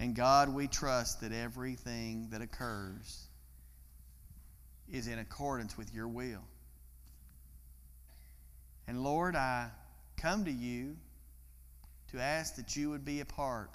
And 0.00 0.14
God, 0.14 0.54
we 0.54 0.66
trust 0.66 1.20
that 1.20 1.32
everything 1.32 2.28
that 2.30 2.40
occurs 2.40 3.26
is 4.90 5.06
in 5.06 5.18
accordance 5.18 5.76
with 5.76 5.92
your 5.92 6.08
will. 6.08 6.44
And 8.86 9.04
Lord, 9.04 9.36
I 9.36 9.68
come 10.16 10.46
to 10.46 10.50
you 10.50 10.96
to 12.12 12.18
ask 12.18 12.56
that 12.56 12.76
you 12.76 12.90
would 12.90 13.04
be 13.04 13.20
a 13.20 13.26
part, 13.26 13.70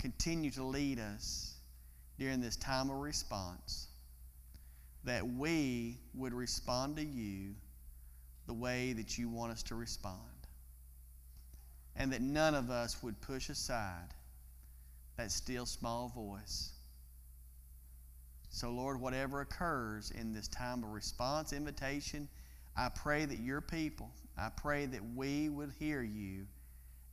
continue 0.00 0.50
to 0.52 0.64
lead 0.64 0.98
us 0.98 1.51
during 2.18 2.40
this 2.40 2.56
time 2.56 2.90
of 2.90 2.96
response 2.96 3.88
that 5.04 5.26
we 5.26 5.98
would 6.14 6.32
respond 6.32 6.96
to 6.96 7.04
you 7.04 7.54
the 8.46 8.54
way 8.54 8.92
that 8.92 9.18
you 9.18 9.28
want 9.28 9.52
us 9.52 9.62
to 9.64 9.74
respond. 9.74 10.18
And 11.96 12.12
that 12.12 12.22
none 12.22 12.54
of 12.54 12.70
us 12.70 13.02
would 13.02 13.20
push 13.20 13.48
aside 13.48 14.14
that 15.16 15.30
still 15.30 15.66
small 15.66 16.08
voice. 16.08 16.72
So, 18.48 18.70
Lord, 18.70 19.00
whatever 19.00 19.40
occurs 19.40 20.10
in 20.10 20.32
this 20.32 20.48
time 20.48 20.84
of 20.84 20.90
response, 20.90 21.52
invitation, 21.52 22.28
I 22.76 22.88
pray 22.88 23.24
that 23.24 23.38
your 23.38 23.60
people, 23.60 24.10
I 24.36 24.48
pray 24.50 24.86
that 24.86 25.00
we 25.14 25.48
would 25.48 25.72
hear 25.78 26.02
you 26.02 26.46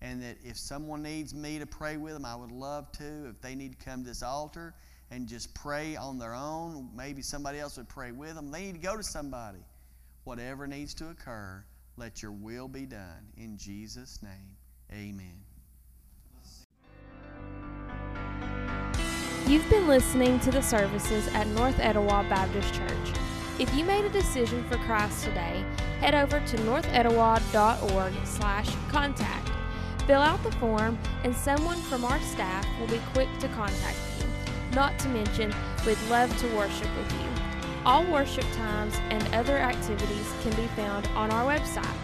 and 0.02 0.22
that 0.22 0.38
if 0.44 0.58
someone 0.58 1.04
needs 1.04 1.34
me 1.34 1.60
to 1.60 1.66
pray 1.66 1.98
with 1.98 2.14
them, 2.14 2.26
I 2.26 2.36
would 2.36 2.52
love 2.52 2.92
to. 2.94 3.30
If 3.30 3.42
they 3.42 3.56
need 3.56 3.78
to 3.78 3.86
come 3.86 4.04
to 4.04 4.10
this 4.10 4.24
altar, 4.24 4.74
and 5.12 5.28
just 5.28 5.54
pray 5.54 5.96
on 5.96 6.18
their 6.20 6.34
own. 6.34 6.90
Maybe 6.96 7.22
somebody 7.22 7.60
else 7.60 7.78
would 7.78 7.90
pray 7.90 8.12
with 8.12 8.36
them. 8.36 8.52
They 8.52 8.66
need 8.66 8.76
to 8.76 8.88
go 8.88 8.96
to 8.96 9.04
somebody. 9.04 9.60
Whatever 10.24 10.68
needs 10.68 10.94
to 10.96 11.10
occur, 11.10 11.64
let 11.98 12.22
your 12.22 12.32
will 12.32 12.68
be 12.68 12.86
done. 12.86 13.28
In 13.38 13.58
Jesus' 13.58 14.20
name, 14.22 14.56
amen. 14.92 15.44
You've 19.48 19.70
been 19.70 19.88
listening 19.88 20.40
to 20.42 20.52
the 20.52 20.62
services 20.62 21.28
at 21.30 21.48
North 21.48 21.80
Etowah 21.80 22.26
Baptist 22.30 22.72
Church. 22.74 23.14
If 23.58 23.74
you 23.74 23.84
made 23.84 24.06
a 24.06 24.10
decision 24.10 24.64
for 24.70 24.78
Christ 24.78 25.24
today, 25.24 25.66
head 26.00 26.14
over 26.14 26.40
to 26.40 26.58
northetowah.org 26.58 28.14
slash 28.26 28.70
contact. 28.90 29.39
Fill 30.10 30.22
out 30.22 30.42
the 30.42 30.52
form 30.54 30.98
and 31.24 31.36
someone 31.36 31.78
from 31.84 32.04
our 32.04 32.20
staff 32.22 32.66
will 32.80 32.88
be 32.88 33.00
quick 33.14 33.30
to 33.42 33.48
contact 33.50 33.96
you. 34.18 34.26
Not 34.76 34.98
to 34.98 35.10
mention, 35.10 35.54
we'd 35.86 36.02
love 36.10 36.36
to 36.40 36.48
worship 36.56 36.88
with 36.98 37.14
you. 37.14 37.28
All 37.86 38.04
worship 38.12 38.46
times 38.54 38.96
and 39.12 39.36
other 39.36 39.58
activities 39.58 40.34
can 40.42 40.56
be 40.56 40.66
found 40.70 41.06
on 41.10 41.30
our 41.30 41.46
website. 41.46 41.96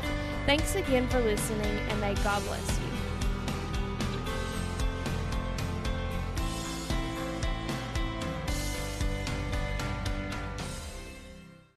Thanks 0.45 0.75
again 0.75 1.07
for 1.07 1.19
listening 1.19 1.79
and 1.89 1.99
may 1.99 2.13
God 2.23 2.45
bless 2.45 2.79
you. 2.79 2.84